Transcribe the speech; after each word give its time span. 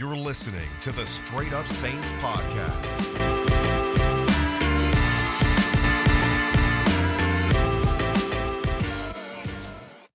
You're 0.00 0.16
listening 0.16 0.66
to 0.80 0.92
the 0.92 1.04
Straight 1.04 1.52
Up 1.52 1.68
Saints 1.68 2.14
podcast. 2.14 3.20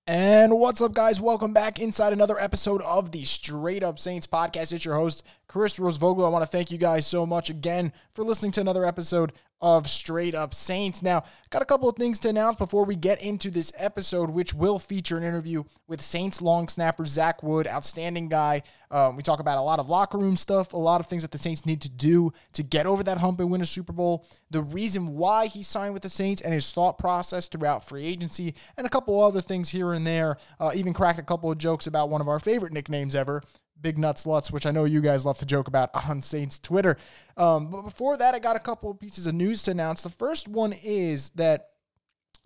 And 0.08 0.58
what's 0.58 0.80
up, 0.80 0.92
guys? 0.92 1.20
Welcome 1.20 1.52
back 1.52 1.78
inside 1.78 2.12
another 2.12 2.36
episode 2.36 2.82
of 2.82 3.12
the 3.12 3.24
Straight 3.24 3.84
Up 3.84 4.00
Saints 4.00 4.26
podcast. 4.26 4.72
It's 4.72 4.84
your 4.84 4.96
host, 4.96 5.24
Chris 5.46 5.78
Rosvoglou. 5.78 6.26
I 6.26 6.30
want 6.30 6.42
to 6.42 6.50
thank 6.50 6.72
you 6.72 6.78
guys 6.78 7.06
so 7.06 7.24
much 7.24 7.48
again 7.48 7.92
for 8.12 8.24
listening 8.24 8.50
to 8.52 8.60
another 8.60 8.84
episode 8.84 9.34
of 9.60 9.88
Straight 9.88 10.34
Up 10.34 10.52
Saints. 10.52 11.02
Now, 11.02 11.24
got 11.50 11.62
a 11.62 11.66
couple 11.66 11.88
of 11.88 11.96
things 11.96 12.18
to 12.20 12.28
announce 12.28 12.58
before 12.58 12.84
we 12.84 12.94
get 12.94 13.22
into 13.22 13.50
this 13.50 13.72
episode, 13.76 14.30
which 14.30 14.52
will 14.52 14.78
feature 14.78 15.16
an 15.16 15.22
interview 15.22 15.64
with 15.88 16.02
Saints 16.02 16.42
long 16.42 16.68
snapper 16.68 17.04
Zach 17.04 17.42
Wood, 17.42 17.66
outstanding 17.66 18.28
guy. 18.28 18.62
Um, 18.90 19.16
we 19.16 19.22
talk 19.22 19.40
about 19.40 19.58
a 19.58 19.62
lot 19.62 19.78
of 19.78 19.88
locker 19.88 20.18
room 20.18 20.36
stuff, 20.36 20.72
a 20.72 20.76
lot 20.76 21.00
of 21.00 21.06
things 21.06 21.22
that 21.22 21.30
the 21.30 21.38
Saints 21.38 21.64
need 21.64 21.80
to 21.82 21.88
do 21.88 22.32
to 22.52 22.62
get 22.62 22.86
over 22.86 23.02
that 23.02 23.18
hump 23.18 23.40
and 23.40 23.50
win 23.50 23.62
a 23.62 23.66
Super 23.66 23.92
Bowl, 23.92 24.26
the 24.50 24.62
reason 24.62 25.16
why 25.16 25.46
he 25.46 25.62
signed 25.62 25.94
with 25.94 26.02
the 26.02 26.08
Saints, 26.08 26.42
and 26.42 26.52
his 26.52 26.72
thought 26.72 26.98
process 26.98 27.48
throughout 27.48 27.86
free 27.86 28.04
agency, 28.04 28.54
and 28.76 28.86
a 28.86 28.90
couple 28.90 29.20
other 29.20 29.40
things 29.40 29.70
here 29.70 29.92
and 29.92 30.06
there. 30.06 30.36
Uh, 30.60 30.72
even 30.74 30.92
cracked 30.92 31.18
a 31.18 31.22
couple 31.22 31.50
of 31.50 31.58
jokes 31.58 31.86
about 31.86 32.10
one 32.10 32.20
of 32.20 32.28
our 32.28 32.38
favorite 32.38 32.72
nicknames 32.72 33.14
ever, 33.14 33.42
Big 33.80 33.98
Nuts 33.98 34.26
Lutz, 34.26 34.50
which 34.50 34.66
I 34.66 34.70
know 34.70 34.84
you 34.84 35.00
guys 35.00 35.26
love 35.26 35.38
to 35.38 35.46
joke 35.46 35.68
about 35.68 35.90
on 36.08 36.22
Saints 36.22 36.58
Twitter. 36.58 36.96
Um, 37.36 37.70
but 37.70 37.82
before 37.82 38.16
that, 38.16 38.34
I 38.34 38.38
got 38.38 38.56
a 38.56 38.60
couple 38.60 38.90
of 38.90 39.00
pieces 39.00 39.26
of 39.26 39.34
news 39.34 39.62
to 39.64 39.72
announce. 39.72 40.02
The 40.02 40.08
first 40.08 40.48
one 40.48 40.72
is 40.72 41.30
that 41.30 41.68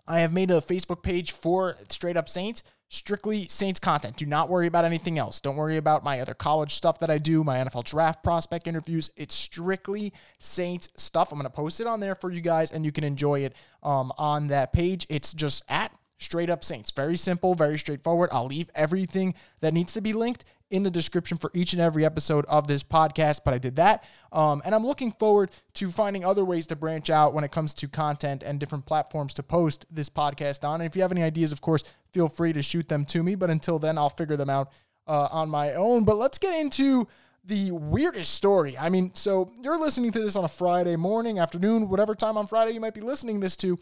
I 0.07 0.19
have 0.19 0.33
made 0.33 0.51
a 0.51 0.55
Facebook 0.55 1.03
page 1.03 1.31
for 1.31 1.77
Straight 1.89 2.17
Up 2.17 2.27
Saints, 2.27 2.63
strictly 2.89 3.47
Saints 3.47 3.79
content. 3.79 4.17
Do 4.17 4.25
not 4.25 4.49
worry 4.49 4.67
about 4.67 4.83
anything 4.83 5.17
else. 5.17 5.39
Don't 5.39 5.55
worry 5.55 5.77
about 5.77 6.03
my 6.03 6.19
other 6.19 6.33
college 6.33 6.73
stuff 6.73 6.99
that 6.99 7.09
I 7.09 7.17
do, 7.17 7.43
my 7.43 7.57
NFL 7.57 7.85
draft 7.85 8.23
prospect 8.23 8.67
interviews. 8.67 9.09
It's 9.15 9.33
strictly 9.33 10.11
Saints 10.39 10.89
stuff. 10.97 11.31
I'm 11.31 11.37
going 11.37 11.45
to 11.45 11.49
post 11.49 11.79
it 11.79 11.87
on 11.87 11.99
there 11.99 12.15
for 12.15 12.31
you 12.31 12.41
guys, 12.41 12.71
and 12.71 12.83
you 12.83 12.91
can 12.91 13.03
enjoy 13.03 13.41
it 13.41 13.55
um, 13.83 14.11
on 14.17 14.47
that 14.47 14.73
page. 14.73 15.07
It's 15.09 15.33
just 15.33 15.63
at 15.69 15.91
Straight 16.17 16.49
Up 16.49 16.63
Saints. 16.63 16.91
Very 16.91 17.15
simple, 17.15 17.55
very 17.55 17.77
straightforward. 17.77 18.29
I'll 18.31 18.47
leave 18.47 18.69
everything 18.75 19.33
that 19.61 19.73
needs 19.73 19.93
to 19.93 20.01
be 20.01 20.13
linked 20.13 20.43
in 20.71 20.83
the 20.83 20.89
description 20.89 21.37
for 21.37 21.51
each 21.53 21.73
and 21.73 21.81
every 21.81 22.03
episode 22.03 22.45
of 22.45 22.67
this 22.67 22.81
podcast, 22.81 23.41
but 23.43 23.53
I 23.53 23.57
did 23.57 23.75
that. 23.75 24.03
Um, 24.31 24.61
and 24.65 24.73
I'm 24.73 24.85
looking 24.85 25.11
forward 25.11 25.51
to 25.75 25.91
finding 25.91 26.25
other 26.25 26.43
ways 26.43 26.65
to 26.67 26.75
branch 26.75 27.09
out 27.09 27.33
when 27.33 27.43
it 27.43 27.51
comes 27.51 27.73
to 27.75 27.87
content 27.87 28.41
and 28.41 28.59
different 28.59 28.85
platforms 28.85 29.33
to 29.35 29.43
post 29.43 29.85
this 29.91 30.09
podcast 30.09 30.67
on. 30.67 30.81
And 30.81 30.87
if 30.87 30.95
you 30.95 31.01
have 31.01 31.11
any 31.11 31.23
ideas, 31.23 31.51
of 31.51 31.61
course, 31.61 31.83
feel 32.13 32.27
free 32.27 32.53
to 32.53 32.63
shoot 32.63 32.87
them 32.87 33.05
to 33.07 33.21
me. 33.21 33.35
But 33.35 33.49
until 33.49 33.77
then, 33.77 33.97
I'll 33.97 34.09
figure 34.09 34.37
them 34.37 34.49
out 34.49 34.71
uh, 35.07 35.27
on 35.31 35.49
my 35.49 35.73
own. 35.73 36.05
But 36.05 36.17
let's 36.17 36.37
get 36.37 36.59
into 36.59 37.07
the 37.43 37.71
weirdest 37.71 38.33
story. 38.33 38.77
I 38.77 38.89
mean, 38.89 39.13
so 39.13 39.51
you're 39.61 39.79
listening 39.79 40.11
to 40.13 40.19
this 40.19 40.35
on 40.35 40.45
a 40.45 40.49
Friday 40.49 40.95
morning, 40.95 41.39
afternoon, 41.39 41.89
whatever 41.89 42.15
time 42.15 42.37
on 42.37 42.47
Friday 42.47 42.71
you 42.71 42.79
might 42.79 42.93
be 42.93 43.01
listening 43.01 43.39
this 43.39 43.55
to. 43.57 43.77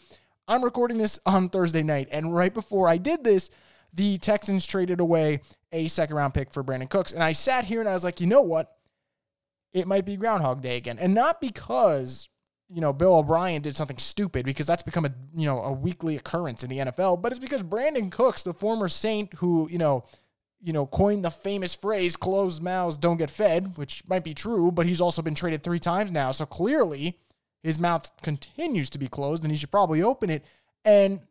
I'm 0.47 0.63
recording 0.63 0.97
this 0.97 1.19
on 1.25 1.49
Thursday 1.49 1.83
night. 1.83 2.07
And 2.11 2.33
right 2.33 2.53
before 2.53 2.87
I 2.87 2.97
did 2.97 3.23
this, 3.23 3.51
the 3.93 4.17
Texans 4.17 4.65
traded 4.65 4.99
away 4.99 5.41
a 5.71 5.87
second 5.87 6.15
round 6.15 6.33
pick 6.33 6.51
for 6.51 6.63
Brandin 6.63 6.89
Cooks. 6.89 7.11
And 7.11 7.23
I 7.23 7.33
sat 7.33 7.65
here 7.65 7.79
and 7.79 7.89
I 7.89 7.93
was 7.93 8.03
like, 8.03 8.21
you 8.21 8.27
know 8.27 8.41
what? 8.41 8.75
It 9.73 9.87
might 9.87 10.05
be 10.05 10.17
Groundhog 10.17 10.61
Day 10.61 10.77
again. 10.77 10.97
And 10.99 11.13
not 11.13 11.39
because, 11.39 12.27
you 12.69 12.81
know, 12.81 12.91
Bill 12.91 13.17
O'Brien 13.17 13.61
did 13.61 13.75
something 13.75 13.97
stupid, 13.97 14.45
because 14.45 14.65
that's 14.65 14.83
become 14.83 15.05
a, 15.05 15.13
you 15.35 15.45
know, 15.45 15.61
a 15.61 15.71
weekly 15.71 16.15
occurrence 16.15 16.63
in 16.63 16.69
the 16.69 16.77
NFL, 16.79 17.21
but 17.21 17.31
it's 17.31 17.39
because 17.39 17.61
Brandin 17.61 18.11
Cooks, 18.11 18.43
the 18.43 18.53
former 18.53 18.87
Saint 18.87 19.33
who, 19.35 19.69
you 19.71 19.77
know, 19.77 20.05
you 20.61 20.73
know, 20.73 20.85
coined 20.85 21.23
the 21.23 21.31
famous 21.31 21.73
phrase 21.73 22.17
closed 22.17 22.61
mouths 22.61 22.97
don't 22.97 23.17
get 23.17 23.29
fed, 23.29 23.77
which 23.77 24.03
might 24.07 24.23
be 24.23 24.33
true, 24.33 24.71
but 24.71 24.85
he's 24.85 24.99
also 24.99 25.21
been 25.21 25.35
traded 25.35 25.63
three 25.63 25.79
times 25.79 26.11
now. 26.11 26.31
So 26.31 26.45
clearly 26.45 27.17
his 27.63 27.79
mouth 27.79 28.11
continues 28.21 28.89
to 28.89 28.97
be 28.97 29.07
closed 29.07 29.43
and 29.43 29.51
he 29.51 29.57
should 29.57 29.71
probably 29.71 30.01
open 30.01 30.29
it. 30.29 30.43
And 30.83 31.21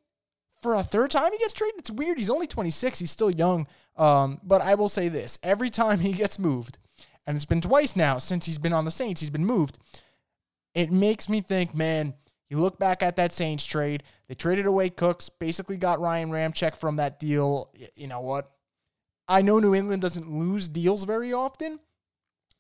for 0.61 0.75
a 0.75 0.83
third 0.83 1.11
time 1.11 1.33
he 1.33 1.39
gets 1.39 1.53
traded. 1.53 1.79
It's 1.79 1.91
weird. 1.91 2.19
He's 2.19 2.31
only 2.31 2.47
26. 2.47 2.99
He's 2.99 3.11
still 3.11 3.31
young. 3.31 3.67
Um, 3.97 4.41
but 4.43 4.61
I 4.61 4.75
will 4.75 4.89
say 4.89 5.09
this 5.09 5.39
every 5.43 5.71
time 5.71 6.01
he 6.01 6.13
gets 6.13 6.39
moved, 6.39 6.79
and 7.27 7.37
it's 7.37 7.45
been 7.45 7.61
twice 7.61 7.97
now 7.97 8.19
since 8.19 8.47
he's 8.47 8.59
been 8.59 8.73
on 8.73 8.85
the 8.85 8.91
Saints, 8.91 9.21
he's 9.21 9.31
been 9.31 9.45
moved. 9.45 9.79
It 10.75 10.93
makes 10.93 11.29
me 11.29 11.41
think, 11.41 11.75
man, 11.75 12.15
you 12.49 12.59
look 12.59 12.79
back 12.79 13.03
at 13.03 13.17
that 13.17 13.33
Saints 13.33 13.67
trade, 13.67 14.03
they 14.29 14.35
traded 14.35 14.67
away 14.67 14.91
Cooks, 14.91 15.29
basically 15.29 15.77
got 15.77 16.01
Ryan 16.01 16.31
Ramczyk 16.31 16.77
from 16.77 16.97
that 16.97 17.19
deal. 17.19 17.73
You 17.95 18.07
know 18.07 18.21
what? 18.21 18.51
I 19.29 19.43
know 19.43 19.59
New 19.59 19.75
England 19.75 20.01
doesn't 20.01 20.31
lose 20.31 20.69
deals 20.69 21.05
very 21.05 21.33
often, 21.33 21.81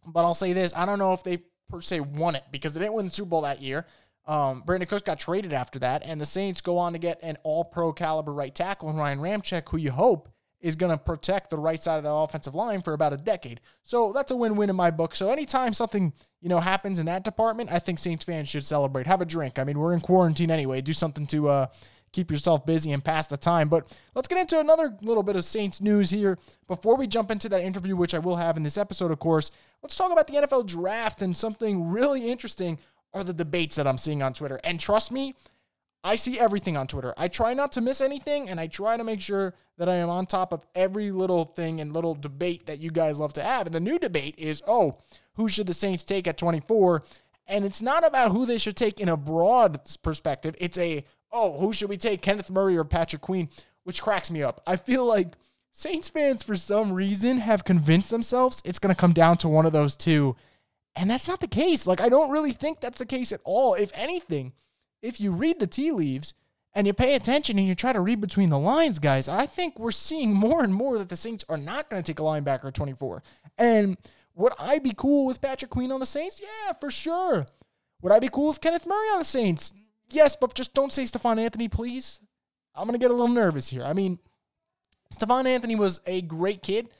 but 0.06 0.24
I'll 0.24 0.34
say 0.34 0.52
this 0.52 0.74
I 0.76 0.84
don't 0.84 0.98
know 0.98 1.12
if 1.12 1.22
they 1.22 1.38
per 1.70 1.80
se 1.80 2.00
won 2.00 2.34
it 2.34 2.44
because 2.50 2.74
they 2.74 2.80
didn't 2.80 2.94
win 2.94 3.06
the 3.06 3.10
Super 3.10 3.30
Bowl 3.30 3.42
that 3.42 3.62
year. 3.62 3.86
Um, 4.28 4.62
Brandin 4.64 4.86
Cooks 4.86 5.02
got 5.02 5.18
traded 5.18 5.54
after 5.54 5.78
that, 5.78 6.02
and 6.04 6.20
the 6.20 6.26
Saints 6.26 6.60
go 6.60 6.76
on 6.76 6.92
to 6.92 6.98
get 6.98 7.18
an 7.22 7.38
all 7.42 7.64
pro 7.64 7.92
caliber 7.92 8.32
right 8.32 8.54
tackle 8.54 8.90
in 8.90 8.96
Ryan 8.96 9.20
Ramczyk, 9.20 9.70
who 9.70 9.78
you 9.78 9.90
hope 9.90 10.28
is 10.60 10.76
going 10.76 10.90
to 10.90 11.02
protect 11.02 11.50
the 11.50 11.56
right 11.56 11.80
side 11.80 11.96
of 11.96 12.02
the 12.02 12.12
offensive 12.12 12.54
line 12.54 12.82
for 12.82 12.92
about 12.92 13.12
a 13.12 13.16
decade. 13.16 13.60
So 13.84 14.12
that's 14.12 14.30
a 14.30 14.36
win 14.36 14.56
win 14.56 14.68
in 14.68 14.76
my 14.76 14.90
book. 14.90 15.14
So 15.14 15.30
anytime 15.30 15.72
something, 15.72 16.12
you 16.40 16.48
know, 16.48 16.60
happens 16.60 16.98
in 16.98 17.06
that 17.06 17.24
department, 17.24 17.72
I 17.72 17.78
think 17.78 17.98
Saints 17.98 18.24
fans 18.24 18.48
should 18.48 18.64
celebrate. 18.64 19.06
Have 19.06 19.22
a 19.22 19.24
drink. 19.24 19.58
I 19.58 19.64
mean, 19.64 19.78
we're 19.78 19.94
in 19.94 20.00
quarantine 20.00 20.50
anyway. 20.50 20.80
Do 20.82 20.92
something 20.92 21.26
to, 21.28 21.48
uh, 21.48 21.66
keep 22.12 22.30
yourself 22.30 22.64
busy 22.66 22.92
and 22.92 23.04
pass 23.04 23.26
the 23.26 23.36
time. 23.36 23.68
But 23.68 23.86
let's 24.14 24.28
get 24.28 24.38
into 24.38 24.58
another 24.58 24.96
little 25.02 25.22
bit 25.22 25.36
of 25.36 25.44
Saints 25.44 25.80
news 25.80 26.10
here. 26.10 26.38
Before 26.66 26.96
we 26.96 27.06
jump 27.06 27.30
into 27.30 27.48
that 27.50 27.62
interview, 27.62 27.96
which 27.96 28.14
I 28.14 28.18
will 28.18 28.36
have 28.36 28.56
in 28.56 28.62
this 28.62 28.78
episode, 28.78 29.10
of 29.10 29.18
course, 29.18 29.50
let's 29.82 29.96
talk 29.96 30.10
about 30.10 30.26
the 30.26 30.34
NFL 30.34 30.66
draft 30.66 31.22
and 31.22 31.36
something 31.36 31.88
really 31.88 32.28
interesting 32.28 32.78
are 33.14 33.24
the 33.24 33.32
debates 33.32 33.76
that 33.76 33.86
I'm 33.86 33.98
seeing 33.98 34.22
on 34.22 34.34
Twitter. 34.34 34.60
And 34.64 34.78
trust 34.78 35.10
me, 35.10 35.34
I 36.04 36.14
see 36.16 36.38
everything 36.38 36.76
on 36.76 36.86
Twitter. 36.86 37.12
I 37.16 37.28
try 37.28 37.54
not 37.54 37.72
to 37.72 37.80
miss 37.80 38.00
anything 38.00 38.48
and 38.48 38.60
I 38.60 38.66
try 38.66 38.96
to 38.96 39.04
make 39.04 39.20
sure 39.20 39.54
that 39.78 39.88
I 39.88 39.96
am 39.96 40.08
on 40.10 40.26
top 40.26 40.52
of 40.52 40.64
every 40.74 41.10
little 41.10 41.44
thing 41.44 41.80
and 41.80 41.92
little 41.92 42.14
debate 42.14 42.66
that 42.66 42.78
you 42.78 42.90
guys 42.90 43.18
love 43.18 43.32
to 43.34 43.42
have. 43.42 43.66
And 43.66 43.74
the 43.74 43.80
new 43.80 43.98
debate 43.98 44.34
is 44.38 44.62
oh, 44.66 44.98
who 45.34 45.48
should 45.48 45.66
the 45.66 45.74
Saints 45.74 46.04
take 46.04 46.26
at 46.26 46.38
24? 46.38 47.02
And 47.46 47.64
it's 47.64 47.82
not 47.82 48.06
about 48.06 48.32
who 48.32 48.46
they 48.46 48.58
should 48.58 48.76
take 48.76 49.00
in 49.00 49.08
a 49.08 49.16
broad 49.16 49.80
perspective. 50.02 50.54
It's 50.58 50.78
a 50.78 51.04
oh, 51.32 51.58
who 51.58 51.72
should 51.72 51.88
we 51.88 51.96
take, 51.96 52.22
Kenneth 52.22 52.50
Murray 52.50 52.76
or 52.76 52.84
Patrick 52.84 53.22
Queen, 53.22 53.48
which 53.84 54.02
cracks 54.02 54.30
me 54.30 54.42
up. 54.42 54.62
I 54.66 54.76
feel 54.76 55.04
like 55.04 55.34
Saints 55.72 56.08
fans, 56.08 56.42
for 56.42 56.56
some 56.56 56.92
reason, 56.92 57.38
have 57.38 57.64
convinced 57.64 58.10
themselves 58.10 58.62
it's 58.64 58.78
going 58.78 58.94
to 58.94 59.00
come 59.00 59.12
down 59.12 59.36
to 59.38 59.48
one 59.48 59.66
of 59.66 59.72
those 59.72 59.96
two. 59.96 60.36
And 60.98 61.08
that's 61.08 61.28
not 61.28 61.38
the 61.38 61.46
case. 61.46 61.86
Like, 61.86 62.00
I 62.00 62.08
don't 62.08 62.32
really 62.32 62.50
think 62.50 62.80
that's 62.80 62.98
the 62.98 63.06
case 63.06 63.30
at 63.30 63.40
all. 63.44 63.74
If 63.74 63.92
anything, 63.94 64.52
if 65.00 65.20
you 65.20 65.30
read 65.30 65.60
the 65.60 65.68
tea 65.68 65.92
leaves 65.92 66.34
and 66.74 66.88
you 66.88 66.92
pay 66.92 67.14
attention 67.14 67.56
and 67.56 67.68
you 67.68 67.76
try 67.76 67.92
to 67.92 68.00
read 68.00 68.20
between 68.20 68.50
the 68.50 68.58
lines, 68.58 68.98
guys, 68.98 69.28
I 69.28 69.46
think 69.46 69.78
we're 69.78 69.92
seeing 69.92 70.34
more 70.34 70.64
and 70.64 70.74
more 70.74 70.98
that 70.98 71.08
the 71.08 71.14
Saints 71.14 71.44
are 71.48 71.56
not 71.56 71.88
going 71.88 72.02
to 72.02 72.06
take 72.06 72.18
a 72.18 72.22
linebacker 72.24 72.74
24. 72.74 73.22
And 73.58 73.96
would 74.34 74.52
I 74.58 74.80
be 74.80 74.92
cool 74.96 75.24
with 75.24 75.40
Patrick 75.40 75.70
Queen 75.70 75.92
on 75.92 76.00
the 76.00 76.06
Saints? 76.06 76.40
Yeah, 76.42 76.72
for 76.80 76.90
sure. 76.90 77.46
Would 78.02 78.12
I 78.12 78.18
be 78.18 78.28
cool 78.28 78.48
with 78.48 78.60
Kenneth 78.60 78.86
Murray 78.86 79.08
on 79.12 79.20
the 79.20 79.24
Saints? 79.24 79.72
Yes, 80.10 80.34
but 80.34 80.54
just 80.54 80.74
don't 80.74 80.92
say 80.92 81.06
Stephone 81.06 81.38
Anthony, 81.38 81.68
please. 81.68 82.18
I'm 82.74 82.88
going 82.88 82.98
to 82.98 83.04
get 83.04 83.12
a 83.12 83.14
little 83.14 83.32
nervous 83.32 83.68
here. 83.68 83.84
I 83.84 83.92
mean, 83.92 84.18
Stephone 85.12 85.46
Anthony 85.46 85.76
was 85.76 86.00
a 86.06 86.22
great 86.22 86.60
kid, 86.60 86.90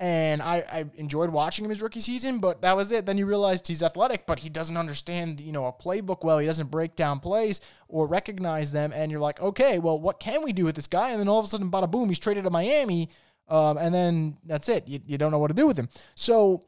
and 0.00 0.40
I, 0.40 0.64
I 0.72 0.84
enjoyed 0.94 1.28
watching 1.28 1.62
him 1.64 1.68
his 1.68 1.82
rookie 1.82 2.00
season, 2.00 2.38
but 2.38 2.62
that 2.62 2.74
was 2.74 2.90
it. 2.90 3.04
Then 3.04 3.18
you 3.18 3.26
realized 3.26 3.68
he's 3.68 3.82
athletic, 3.82 4.26
but 4.26 4.38
he 4.38 4.48
doesn't 4.48 4.78
understand, 4.78 5.40
you 5.40 5.52
know, 5.52 5.66
a 5.66 5.72
playbook 5.72 6.24
well. 6.24 6.38
He 6.38 6.46
doesn't 6.46 6.70
break 6.70 6.96
down 6.96 7.20
plays 7.20 7.60
or 7.86 8.06
recognize 8.06 8.72
them, 8.72 8.92
and 8.94 9.12
you're 9.12 9.20
like, 9.20 9.40
okay, 9.40 9.78
well, 9.78 10.00
what 10.00 10.18
can 10.18 10.42
we 10.42 10.54
do 10.54 10.64
with 10.64 10.74
this 10.74 10.86
guy? 10.86 11.10
And 11.10 11.20
then 11.20 11.28
all 11.28 11.38
of 11.38 11.44
a 11.44 11.48
sudden, 11.48 11.70
bada 11.70 11.90
boom, 11.90 12.08
he's 12.08 12.18
traded 12.18 12.44
to 12.44 12.50
Miami, 12.50 13.10
um, 13.48 13.76
and 13.76 13.94
then 13.94 14.38
that's 14.46 14.70
it. 14.70 14.88
You, 14.88 15.00
you 15.06 15.18
don't 15.18 15.30
know 15.30 15.38
what 15.38 15.48
to 15.48 15.54
do 15.54 15.66
with 15.66 15.78
him. 15.78 15.90
So 16.14 16.62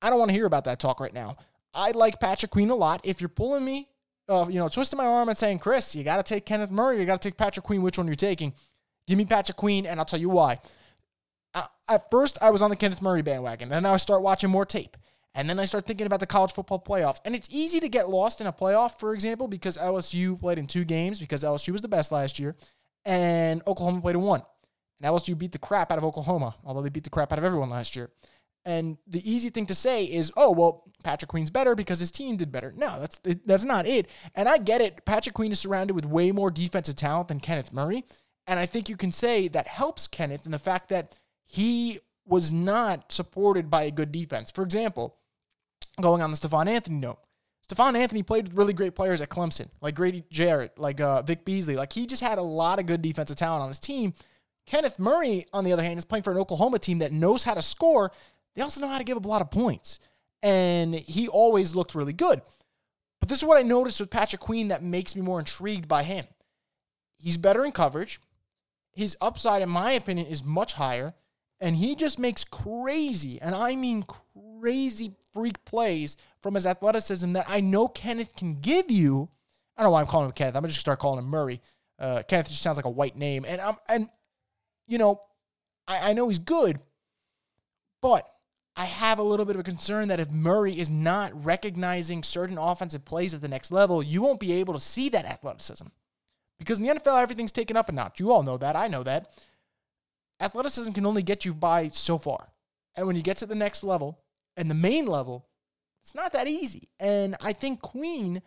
I 0.00 0.08
don't 0.08 0.18
want 0.18 0.30
to 0.30 0.34
hear 0.34 0.46
about 0.46 0.64
that 0.64 0.80
talk 0.80 1.00
right 1.00 1.12
now. 1.12 1.36
I 1.74 1.90
like 1.90 2.18
Patrick 2.18 2.50
Queen 2.50 2.70
a 2.70 2.74
lot. 2.74 3.02
If 3.04 3.20
you're 3.20 3.28
pulling 3.28 3.64
me 3.64 3.88
uh, 4.28 4.46
you 4.48 4.58
know, 4.58 4.68
twisting 4.68 4.98
my 4.98 5.06
arm 5.06 5.28
and 5.28 5.38
saying, 5.38 5.58
Chris, 5.58 5.94
you 5.94 6.04
got 6.04 6.16
to 6.16 6.22
take 6.22 6.44
Kenneth 6.44 6.70
Murray, 6.70 6.98
you 6.98 7.06
got 7.06 7.20
to 7.20 7.28
take 7.28 7.38
Patrick 7.38 7.64
Queen. 7.64 7.80
Which 7.82 7.96
one 7.96 8.06
you're 8.06 8.14
taking? 8.16 8.52
Give 9.06 9.16
me 9.16 9.24
Patrick 9.24 9.56
Queen, 9.56 9.86
and 9.86 9.98
I'll 9.98 10.04
tell 10.04 10.20
you 10.20 10.28
why. 10.28 10.58
At 11.88 12.10
first, 12.10 12.38
I 12.42 12.50
was 12.50 12.62
on 12.62 12.70
the 12.70 12.76
Kenneth 12.76 13.02
Murray 13.02 13.22
bandwagon. 13.22 13.72
And 13.72 13.84
then 13.84 13.92
I 13.92 13.96
start 13.96 14.22
watching 14.22 14.50
more 14.50 14.66
tape. 14.66 14.96
And 15.34 15.48
then 15.48 15.60
I 15.60 15.66
start 15.66 15.86
thinking 15.86 16.06
about 16.06 16.20
the 16.20 16.26
college 16.26 16.52
football 16.52 16.82
playoff. 16.82 17.18
And 17.24 17.34
it's 17.34 17.48
easy 17.50 17.80
to 17.80 17.88
get 17.88 18.08
lost 18.08 18.40
in 18.40 18.46
a 18.46 18.52
playoff, 18.52 18.98
for 18.98 19.14
example, 19.14 19.46
because 19.46 19.76
LSU 19.76 20.38
played 20.38 20.58
in 20.58 20.66
two 20.66 20.84
games 20.84 21.20
because 21.20 21.44
LSU 21.44 21.72
was 21.72 21.80
the 21.80 21.88
best 21.88 22.10
last 22.10 22.38
year, 22.38 22.56
and 23.04 23.62
Oklahoma 23.66 24.00
played 24.00 24.16
in 24.16 24.22
one. 24.22 24.42
And 25.00 25.14
LSU 25.14 25.38
beat 25.38 25.52
the 25.52 25.58
crap 25.58 25.92
out 25.92 25.98
of 25.98 26.04
Oklahoma, 26.04 26.56
although 26.64 26.82
they 26.82 26.88
beat 26.88 27.04
the 27.04 27.10
crap 27.10 27.32
out 27.32 27.38
of 27.38 27.44
everyone 27.44 27.70
last 27.70 27.94
year. 27.94 28.10
And 28.64 28.98
the 29.06 29.30
easy 29.30 29.48
thing 29.48 29.66
to 29.66 29.74
say 29.74 30.04
is, 30.04 30.32
oh, 30.36 30.50
well, 30.50 30.84
Patrick 31.04 31.30
Queen's 31.30 31.50
better 31.50 31.74
because 31.74 32.00
his 32.00 32.10
team 32.10 32.36
did 32.36 32.50
better. 32.50 32.72
No, 32.76 32.98
that's 33.00 33.20
that's 33.46 33.64
not 33.64 33.86
it. 33.86 34.10
And 34.34 34.48
I 34.48 34.58
get 34.58 34.80
it. 34.80 35.04
Patrick 35.06 35.34
Queen 35.34 35.52
is 35.52 35.60
surrounded 35.60 35.94
with 35.94 36.04
way 36.04 36.32
more 36.32 36.50
defensive 36.50 36.96
talent 36.96 37.28
than 37.28 37.40
Kenneth 37.40 37.72
Murray. 37.72 38.04
And 38.46 38.58
I 38.58 38.66
think 38.66 38.88
you 38.88 38.96
can 38.96 39.12
say 39.12 39.46
that 39.48 39.68
helps 39.68 40.08
Kenneth 40.08 40.46
in 40.46 40.52
the 40.52 40.58
fact 40.58 40.88
that 40.88 41.18
he 41.48 41.98
was 42.26 42.52
not 42.52 43.10
supported 43.10 43.70
by 43.70 43.84
a 43.84 43.90
good 43.90 44.12
defense. 44.12 44.50
For 44.50 44.62
example, 44.62 45.16
going 46.00 46.22
on 46.22 46.30
the 46.30 46.36
Stephone 46.36 46.68
Anthony 46.68 46.96
note, 46.96 47.18
Stephone 47.62 47.96
Anthony 47.96 48.22
played 48.22 48.48
with 48.48 48.56
really 48.56 48.74
great 48.74 48.94
players 48.94 49.20
at 49.20 49.30
Clemson, 49.30 49.68
like 49.80 49.94
Grady 49.94 50.24
Jarrett, 50.30 50.78
like 50.78 51.00
uh, 51.00 51.22
Vic 51.22 51.44
Beasley. 51.44 51.74
Like 51.74 51.92
he 51.92 52.06
just 52.06 52.22
had 52.22 52.38
a 52.38 52.42
lot 52.42 52.78
of 52.78 52.86
good 52.86 53.02
defensive 53.02 53.36
talent 53.36 53.62
on 53.62 53.68
his 53.68 53.78
team. 53.78 54.12
Kenneth 54.66 54.98
Murray, 54.98 55.46
on 55.54 55.64
the 55.64 55.72
other 55.72 55.82
hand, 55.82 55.96
is 55.96 56.04
playing 56.04 56.22
for 56.22 56.30
an 56.30 56.38
Oklahoma 56.38 56.78
team 56.78 56.98
that 56.98 57.12
knows 57.12 57.42
how 57.42 57.54
to 57.54 57.62
score. 57.62 58.12
They 58.54 58.62
also 58.62 58.82
know 58.82 58.88
how 58.88 58.98
to 58.98 59.04
give 59.04 59.16
up 59.16 59.24
a 59.24 59.28
lot 59.28 59.40
of 59.40 59.50
points. 59.50 59.98
And 60.42 60.94
he 60.94 61.28
always 61.28 61.74
looked 61.74 61.94
really 61.94 62.12
good. 62.12 62.42
But 63.20 63.30
this 63.30 63.38
is 63.38 63.44
what 63.44 63.58
I 63.58 63.62
noticed 63.62 64.00
with 64.00 64.10
Patrick 64.10 64.40
Queen 64.40 64.68
that 64.68 64.82
makes 64.82 65.16
me 65.16 65.22
more 65.22 65.38
intrigued 65.38 65.88
by 65.88 66.02
him. 66.02 66.26
He's 67.18 67.38
better 67.38 67.64
in 67.64 67.72
coverage. 67.72 68.20
His 68.92 69.16
upside, 69.20 69.62
in 69.62 69.68
my 69.68 69.92
opinion, 69.92 70.26
is 70.26 70.44
much 70.44 70.74
higher. 70.74 71.14
And 71.60 71.74
he 71.76 71.96
just 71.96 72.18
makes 72.18 72.44
crazy, 72.44 73.40
and 73.40 73.54
I 73.54 73.74
mean 73.74 74.04
crazy 74.60 75.16
freak 75.32 75.64
plays 75.64 76.16
from 76.40 76.54
his 76.54 76.66
athleticism 76.66 77.32
that 77.32 77.46
I 77.48 77.60
know 77.60 77.88
Kenneth 77.88 78.34
can 78.36 78.60
give 78.60 78.90
you. 78.90 79.28
I 79.76 79.82
don't 79.82 79.88
know 79.88 79.92
why 79.92 80.00
I'm 80.00 80.06
calling 80.06 80.26
him 80.26 80.32
Kenneth. 80.32 80.56
I'm 80.56 80.62
just 80.62 80.76
gonna 80.76 80.80
start 80.80 80.98
calling 81.00 81.18
him 81.18 81.30
Murray. 81.30 81.60
Uh, 81.98 82.22
Kenneth 82.28 82.48
just 82.48 82.62
sounds 82.62 82.76
like 82.76 82.84
a 82.84 82.90
white 82.90 83.16
name, 83.16 83.44
and 83.46 83.60
I'm 83.60 83.74
and 83.88 84.08
you 84.86 84.98
know, 84.98 85.20
I, 85.86 86.10
I 86.10 86.12
know 86.12 86.28
he's 86.28 86.38
good, 86.38 86.78
but 88.00 88.28
I 88.76 88.84
have 88.84 89.18
a 89.18 89.24
little 89.24 89.44
bit 89.44 89.56
of 89.56 89.60
a 89.60 89.64
concern 89.64 90.06
that 90.08 90.20
if 90.20 90.30
Murray 90.30 90.78
is 90.78 90.88
not 90.88 91.44
recognizing 91.44 92.22
certain 92.22 92.58
offensive 92.58 93.04
plays 93.04 93.34
at 93.34 93.40
the 93.40 93.48
next 93.48 93.72
level, 93.72 94.04
you 94.04 94.22
won't 94.22 94.38
be 94.38 94.52
able 94.52 94.74
to 94.74 94.80
see 94.80 95.08
that 95.08 95.24
athleticism. 95.24 95.86
Because 96.60 96.78
in 96.78 96.84
the 96.84 96.94
NFL, 96.94 97.20
everything's 97.20 97.50
taken 97.50 97.76
up 97.76 97.88
a 97.88 97.92
notch. 97.92 98.20
You 98.20 98.30
all 98.30 98.44
know 98.44 98.56
that. 98.56 98.76
I 98.76 98.86
know 98.86 99.02
that. 99.02 99.32
Athleticism 100.40 100.92
can 100.92 101.06
only 101.06 101.22
get 101.22 101.44
you 101.44 101.54
by 101.54 101.88
so 101.88 102.18
far. 102.18 102.52
And 102.96 103.06
when 103.06 103.16
you 103.16 103.22
get 103.22 103.36
to 103.38 103.46
the 103.46 103.54
next 103.54 103.82
level 103.82 104.18
and 104.56 104.70
the 104.70 104.74
main 104.74 105.06
level, 105.06 105.46
it's 106.02 106.14
not 106.14 106.32
that 106.32 106.48
easy. 106.48 106.88
And 106.98 107.36
I 107.40 107.52
think 107.52 107.80
Queen 107.80 108.42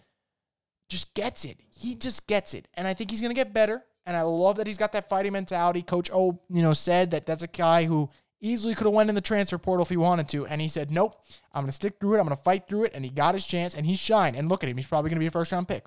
just 0.90 1.14
gets 1.14 1.46
it. 1.46 1.58
He 1.70 1.96
just 1.96 2.28
gets 2.28 2.54
it. 2.54 2.68
And 2.74 2.88
I 2.88 2.94
think 2.94 3.12
he's 3.12 3.22
going 3.22 3.32
to 3.32 3.40
get 3.40 3.54
better. 3.54 3.84
And 4.06 4.18
I 4.18 4.24
love 4.24 4.58
that 4.58 4.68
he's 4.68 4.78
got 4.78 4.92
that 4.94 5.10
fighting 5.10 5.34
mentality. 5.34 5.82
Coach 5.82 6.10
O, 6.12 6.40
you 6.50 6.62
know, 6.62 6.74
said 6.74 7.12
that 7.12 7.26
that's 7.26 7.44
a 7.44 7.48
guy 7.48 7.86
who 7.86 8.10
easily 8.42 8.74
could 8.74 8.86
have 8.86 8.94
went 8.94 9.10
in 9.10 9.16
the 9.16 9.22
transfer 9.22 9.58
portal 9.58 9.84
if 9.84 9.90
he 9.90 9.98
wanted 9.98 10.28
to. 10.30 10.48
And 10.48 10.60
he 10.60 10.68
said, 10.68 10.92
nope, 10.92 11.16
I'm 11.54 11.62
going 11.62 11.68
to 11.68 11.74
stick 11.74 12.00
through 12.00 12.16
it. 12.16 12.20
I'm 12.20 12.26
going 12.26 12.36
to 12.36 12.44
fight 12.44 12.68
through 12.68 12.86
it. 12.86 12.94
And 12.96 13.06
he 13.06 13.12
got 13.12 13.36
his 13.36 13.46
chance 13.46 13.76
and 13.76 13.86
he 13.86 13.96
shined. 13.96 14.36
And 14.36 14.50
look 14.50 14.64
at 14.64 14.70
him. 14.70 14.78
He's 14.78 14.88
probably 14.88 15.10
going 15.10 15.18
to 15.18 15.24
be 15.24 15.28
a 15.28 15.32
first 15.32 15.52
round 15.52 15.68
pick. 15.68 15.86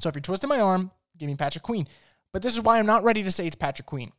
So 0.00 0.08
if 0.08 0.14
you're 0.14 0.22
twisting 0.22 0.48
my 0.48 0.60
arm, 0.60 0.90
give 1.16 1.28
me 1.28 1.36
Patrick 1.36 1.62
Queen. 1.62 1.86
But 2.32 2.42
this 2.42 2.54
is 2.54 2.62
why 2.62 2.78
I'm 2.78 2.86
not 2.86 3.04
ready 3.04 3.22
to 3.22 3.30
say 3.30 3.46
it's 3.46 3.56
Patrick 3.56 3.86
Queen. 3.86 4.12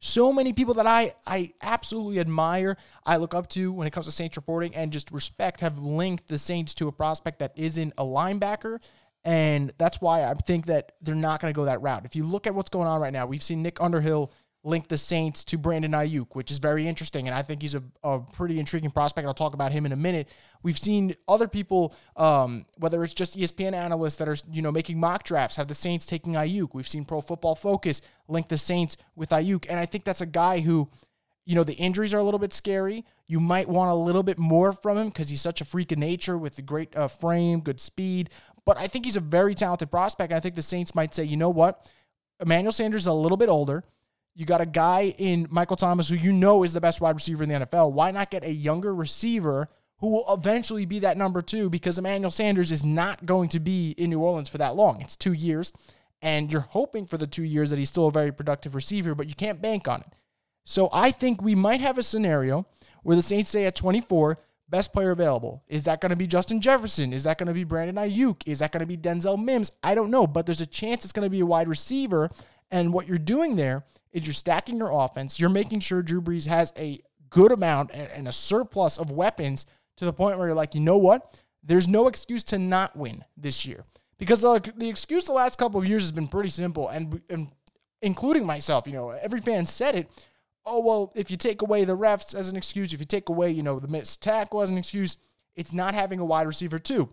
So 0.00 0.32
many 0.32 0.54
people 0.54 0.74
that 0.74 0.86
I, 0.86 1.14
I 1.26 1.52
absolutely 1.62 2.20
admire, 2.20 2.78
I 3.04 3.18
look 3.18 3.34
up 3.34 3.48
to 3.50 3.70
when 3.70 3.86
it 3.86 3.90
comes 3.90 4.06
to 4.06 4.12
Saints 4.12 4.36
reporting 4.36 4.74
and 4.74 4.92
just 4.92 5.12
respect 5.12 5.60
have 5.60 5.78
linked 5.78 6.26
the 6.26 6.38
Saints 6.38 6.72
to 6.74 6.88
a 6.88 6.92
prospect 6.92 7.38
that 7.40 7.52
isn't 7.54 7.92
a 7.98 8.04
linebacker. 8.04 8.78
And 9.24 9.72
that's 9.76 10.00
why 10.00 10.24
I 10.24 10.32
think 10.32 10.66
that 10.66 10.92
they're 11.02 11.14
not 11.14 11.42
going 11.42 11.52
to 11.52 11.56
go 11.56 11.66
that 11.66 11.82
route. 11.82 12.06
If 12.06 12.16
you 12.16 12.24
look 12.24 12.46
at 12.46 12.54
what's 12.54 12.70
going 12.70 12.88
on 12.88 13.02
right 13.02 13.12
now, 13.12 13.26
we've 13.26 13.42
seen 13.42 13.62
Nick 13.62 13.78
Underhill 13.78 14.32
link 14.62 14.88
the 14.88 14.98
Saints 14.98 15.42
to 15.44 15.56
Brandon 15.56 15.92
Aiyuk, 15.92 16.34
which 16.34 16.50
is 16.50 16.58
very 16.58 16.86
interesting. 16.86 17.26
And 17.26 17.34
I 17.34 17.42
think 17.42 17.62
he's 17.62 17.74
a, 17.74 17.82
a 18.02 18.20
pretty 18.20 18.58
intriguing 18.58 18.90
prospect. 18.90 19.26
I'll 19.26 19.34
talk 19.34 19.54
about 19.54 19.72
him 19.72 19.86
in 19.86 19.92
a 19.92 19.96
minute. 19.96 20.28
We've 20.62 20.78
seen 20.78 21.14
other 21.26 21.48
people, 21.48 21.94
um, 22.16 22.66
whether 22.76 23.02
it's 23.02 23.14
just 23.14 23.38
ESPN 23.38 23.72
analysts 23.72 24.16
that 24.16 24.28
are, 24.28 24.36
you 24.50 24.60
know, 24.60 24.70
making 24.70 25.00
mock 25.00 25.24
drafts, 25.24 25.56
have 25.56 25.68
the 25.68 25.74
Saints 25.74 26.04
taking 26.04 26.34
Aiyuk. 26.34 26.74
We've 26.74 26.88
seen 26.88 27.06
Pro 27.06 27.22
Football 27.22 27.54
Focus 27.54 28.02
link 28.28 28.48
the 28.48 28.58
Saints 28.58 28.98
with 29.16 29.30
Aiyuk. 29.30 29.66
And 29.68 29.78
I 29.78 29.86
think 29.86 30.04
that's 30.04 30.20
a 30.20 30.26
guy 30.26 30.60
who, 30.60 30.90
you 31.46 31.54
know, 31.54 31.64
the 31.64 31.74
injuries 31.74 32.12
are 32.12 32.18
a 32.18 32.22
little 32.22 32.40
bit 32.40 32.52
scary. 32.52 33.06
You 33.26 33.40
might 33.40 33.68
want 33.68 33.90
a 33.90 33.94
little 33.94 34.22
bit 34.22 34.38
more 34.38 34.72
from 34.72 34.98
him 34.98 35.08
because 35.08 35.30
he's 35.30 35.40
such 35.40 35.62
a 35.62 35.64
freak 35.64 35.90
of 35.92 35.98
nature 35.98 36.36
with 36.36 36.58
a 36.58 36.62
great 36.62 36.94
uh, 36.94 37.08
frame, 37.08 37.60
good 37.60 37.80
speed. 37.80 38.28
But 38.66 38.76
I 38.76 38.88
think 38.88 39.06
he's 39.06 39.16
a 39.16 39.20
very 39.20 39.54
talented 39.54 39.90
prospect. 39.90 40.32
And 40.32 40.36
I 40.36 40.40
think 40.40 40.54
the 40.54 40.62
Saints 40.62 40.94
might 40.94 41.14
say, 41.14 41.24
you 41.24 41.38
know 41.38 41.48
what? 41.48 41.90
Emmanuel 42.40 42.72
Sanders 42.72 43.02
is 43.02 43.06
a 43.06 43.12
little 43.12 43.38
bit 43.38 43.48
older. 43.48 43.84
You 44.34 44.46
got 44.46 44.60
a 44.60 44.66
guy 44.66 45.14
in 45.18 45.48
Michael 45.50 45.76
Thomas 45.76 46.08
who 46.08 46.14
you 46.14 46.32
know 46.32 46.62
is 46.62 46.72
the 46.72 46.80
best 46.80 47.00
wide 47.00 47.14
receiver 47.14 47.42
in 47.42 47.48
the 47.48 47.66
NFL. 47.66 47.92
Why 47.92 48.10
not 48.10 48.30
get 48.30 48.44
a 48.44 48.52
younger 48.52 48.94
receiver 48.94 49.68
who 49.98 50.08
will 50.08 50.24
eventually 50.32 50.86
be 50.86 51.00
that 51.00 51.16
number 51.16 51.42
two? 51.42 51.68
Because 51.68 51.98
Emmanuel 51.98 52.30
Sanders 52.30 52.72
is 52.72 52.84
not 52.84 53.26
going 53.26 53.48
to 53.50 53.60
be 53.60 53.90
in 53.92 54.10
New 54.10 54.20
Orleans 54.20 54.48
for 54.48 54.58
that 54.58 54.76
long. 54.76 55.00
It's 55.02 55.16
two 55.16 55.32
years, 55.32 55.72
and 56.22 56.52
you're 56.52 56.62
hoping 56.62 57.06
for 57.06 57.18
the 57.18 57.26
two 57.26 57.44
years 57.44 57.70
that 57.70 57.78
he's 57.78 57.88
still 57.88 58.06
a 58.06 58.12
very 58.12 58.32
productive 58.32 58.74
receiver, 58.74 59.14
but 59.14 59.28
you 59.28 59.34
can't 59.34 59.60
bank 59.60 59.88
on 59.88 60.00
it. 60.00 60.12
So 60.64 60.88
I 60.92 61.10
think 61.10 61.42
we 61.42 61.54
might 61.54 61.80
have 61.80 61.98
a 61.98 62.02
scenario 62.02 62.66
where 63.02 63.16
the 63.16 63.22
Saints 63.22 63.50
say 63.50 63.64
at 63.66 63.74
24, 63.74 64.38
best 64.68 64.92
player 64.92 65.10
available. 65.10 65.64
Is 65.68 65.82
that 65.84 66.00
going 66.00 66.10
to 66.10 66.16
be 66.16 66.26
Justin 66.26 66.60
Jefferson? 66.60 67.12
Is 67.12 67.24
that 67.24 67.38
going 67.38 67.48
to 67.48 67.54
be 67.54 67.64
Brandon 67.64 67.96
Aiyuk? 67.96 68.42
Is 68.46 68.60
that 68.60 68.72
going 68.72 68.80
to 68.80 68.86
be 68.86 68.96
Denzel 68.96 69.42
Mims? 69.42 69.72
I 69.82 69.94
don't 69.94 70.10
know, 70.10 70.26
but 70.26 70.46
there's 70.46 70.60
a 70.60 70.66
chance 70.66 71.04
it's 71.04 71.12
going 71.12 71.26
to 71.26 71.30
be 71.30 71.40
a 71.40 71.46
wide 71.46 71.68
receiver. 71.68 72.30
And 72.70 72.92
what 72.92 73.06
you're 73.08 73.18
doing 73.18 73.56
there 73.56 73.84
is 74.12 74.26
you're 74.26 74.34
stacking 74.34 74.78
your 74.78 74.90
offense. 74.92 75.40
You're 75.40 75.50
making 75.50 75.80
sure 75.80 76.02
Drew 76.02 76.20
Brees 76.20 76.46
has 76.46 76.72
a 76.76 77.00
good 77.30 77.52
amount 77.52 77.90
and 77.92 78.28
a 78.28 78.32
surplus 78.32 78.98
of 78.98 79.10
weapons 79.10 79.66
to 79.96 80.04
the 80.04 80.12
point 80.12 80.38
where 80.38 80.48
you're 80.48 80.54
like, 80.54 80.74
you 80.74 80.80
know 80.80 80.98
what? 80.98 81.38
There's 81.62 81.88
no 81.88 82.08
excuse 82.08 82.42
to 82.44 82.58
not 82.58 82.96
win 82.96 83.24
this 83.36 83.66
year 83.66 83.84
because 84.18 84.40
the, 84.42 84.72
the 84.76 84.88
excuse 84.88 85.24
the 85.24 85.32
last 85.32 85.58
couple 85.58 85.80
of 85.80 85.86
years 85.86 86.02
has 86.02 86.12
been 86.12 86.28
pretty 86.28 86.50
simple, 86.50 86.88
and, 86.88 87.20
and 87.28 87.48
including 88.02 88.46
myself. 88.46 88.86
You 88.86 88.92
know, 88.92 89.10
every 89.10 89.40
fan 89.40 89.66
said 89.66 89.96
it. 89.96 90.10
Oh 90.64 90.80
well, 90.80 91.12
if 91.16 91.30
you 91.30 91.36
take 91.36 91.62
away 91.62 91.84
the 91.84 91.96
refs 91.96 92.34
as 92.34 92.48
an 92.48 92.56
excuse, 92.56 92.92
if 92.92 93.00
you 93.00 93.06
take 93.06 93.28
away 93.28 93.50
you 93.50 93.62
know 93.62 93.78
the 93.78 93.88
missed 93.88 94.22
tackle 94.22 94.62
as 94.62 94.70
an 94.70 94.78
excuse, 94.78 95.16
it's 95.56 95.72
not 95.72 95.94
having 95.94 96.20
a 96.20 96.24
wide 96.24 96.46
receiver 96.46 96.78
too. 96.78 97.08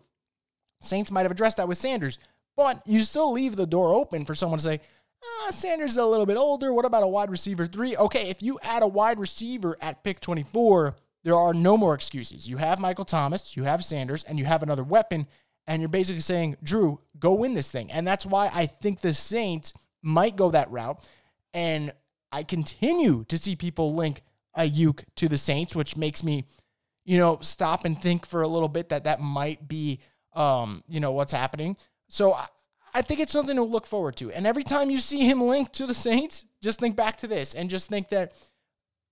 Saints 0.82 1.10
might 1.10 1.24
have 1.24 1.32
addressed 1.32 1.58
that 1.58 1.68
with 1.68 1.78
Sanders, 1.78 2.20
but 2.56 2.82
you 2.86 3.02
still 3.04 3.32
leave 3.32 3.56
the 3.56 3.66
door 3.66 3.94
open 3.94 4.26
for 4.26 4.36
someone 4.36 4.60
to 4.60 4.64
say, 4.64 4.82
Ah, 5.24 5.52
Sanders 5.52 5.92
is 5.92 5.98
a 5.98 6.06
little 6.06 6.26
bit 6.26 6.38
older. 6.38 6.74
What 6.74 6.86
about 6.86 7.04
a 7.04 7.08
wide 7.08 7.32
receiver 7.32 7.68
three? 7.68 7.96
Okay, 7.96 8.30
if 8.30 8.42
you 8.42 8.60
add 8.62 8.84
a 8.84 8.88
wide 8.88 9.20
receiver 9.20 9.78
at 9.82 10.04
pick 10.04 10.20
24, 10.20 10.96
there 11.24 11.36
are 11.36 11.54
no 11.54 11.78
more 11.78 11.94
excuses. 11.94 12.48
You 12.48 12.58
have 12.58 12.80
Michael 12.80 13.06
Thomas, 13.06 13.58
you 13.58 13.64
have 13.64 13.84
Sanders, 13.84 14.24
and 14.24 14.38
you 14.40 14.46
have 14.46 14.64
another 14.64 14.84
weapon, 14.84 15.28
and 15.66 15.82
you're 15.82 15.90
basically 15.90 16.22
saying, 16.22 16.58
Drew, 16.64 17.02
go 17.20 17.34
win 17.34 17.54
this 17.54 17.72
thing. 17.72 17.92
And 17.92 18.08
that's 18.08 18.26
why 18.26 18.50
I 18.54 18.66
think 18.66 19.02
the 19.02 19.14
Saints 19.14 19.74
might 20.02 20.36
go 20.36 20.52
that 20.52 20.72
route. 20.72 21.04
And 21.54 21.92
I 22.32 22.44
continue 22.44 23.26
to 23.26 23.38
see 23.38 23.56
people 23.56 23.96
link 23.96 24.22
Aiyuk 24.58 25.04
to 25.16 25.28
the 25.28 25.38
Saints, 25.38 25.76
which 25.76 25.98
makes 25.98 26.24
me, 26.24 26.46
you 27.06 27.18
know, 27.18 27.40
stop 27.42 27.86
and 27.86 28.02
think 28.02 28.26
for 28.26 28.42
a 28.42 28.48
little 28.48 28.70
bit 28.70 28.90
that 28.90 29.06
that 29.06 29.20
might 29.20 29.68
be, 29.68 30.00
um, 30.34 30.84
you 30.88 31.00
know, 31.00 31.12
what's 31.12 31.34
happening. 31.34 31.78
So 32.10 32.38
I 32.98 33.04
think 33.04 33.20
it's 33.20 33.32
something 33.32 33.58
to 33.58 33.62
look 33.62 33.86
forward 33.86 34.16
to. 34.16 34.32
And 34.32 34.48
every 34.48 34.64
time 34.64 34.90
you 34.90 34.98
see 34.98 35.20
him 35.20 35.40
linked 35.40 35.74
to 35.74 35.86
the 35.86 35.94
Saints, 35.94 36.48
just 36.64 36.80
think 36.80 36.96
back 36.96 37.18
to 37.18 37.28
this 37.28 37.54
and 37.54 37.70
just 37.70 37.90
think 37.90 38.10
that 38.10 38.34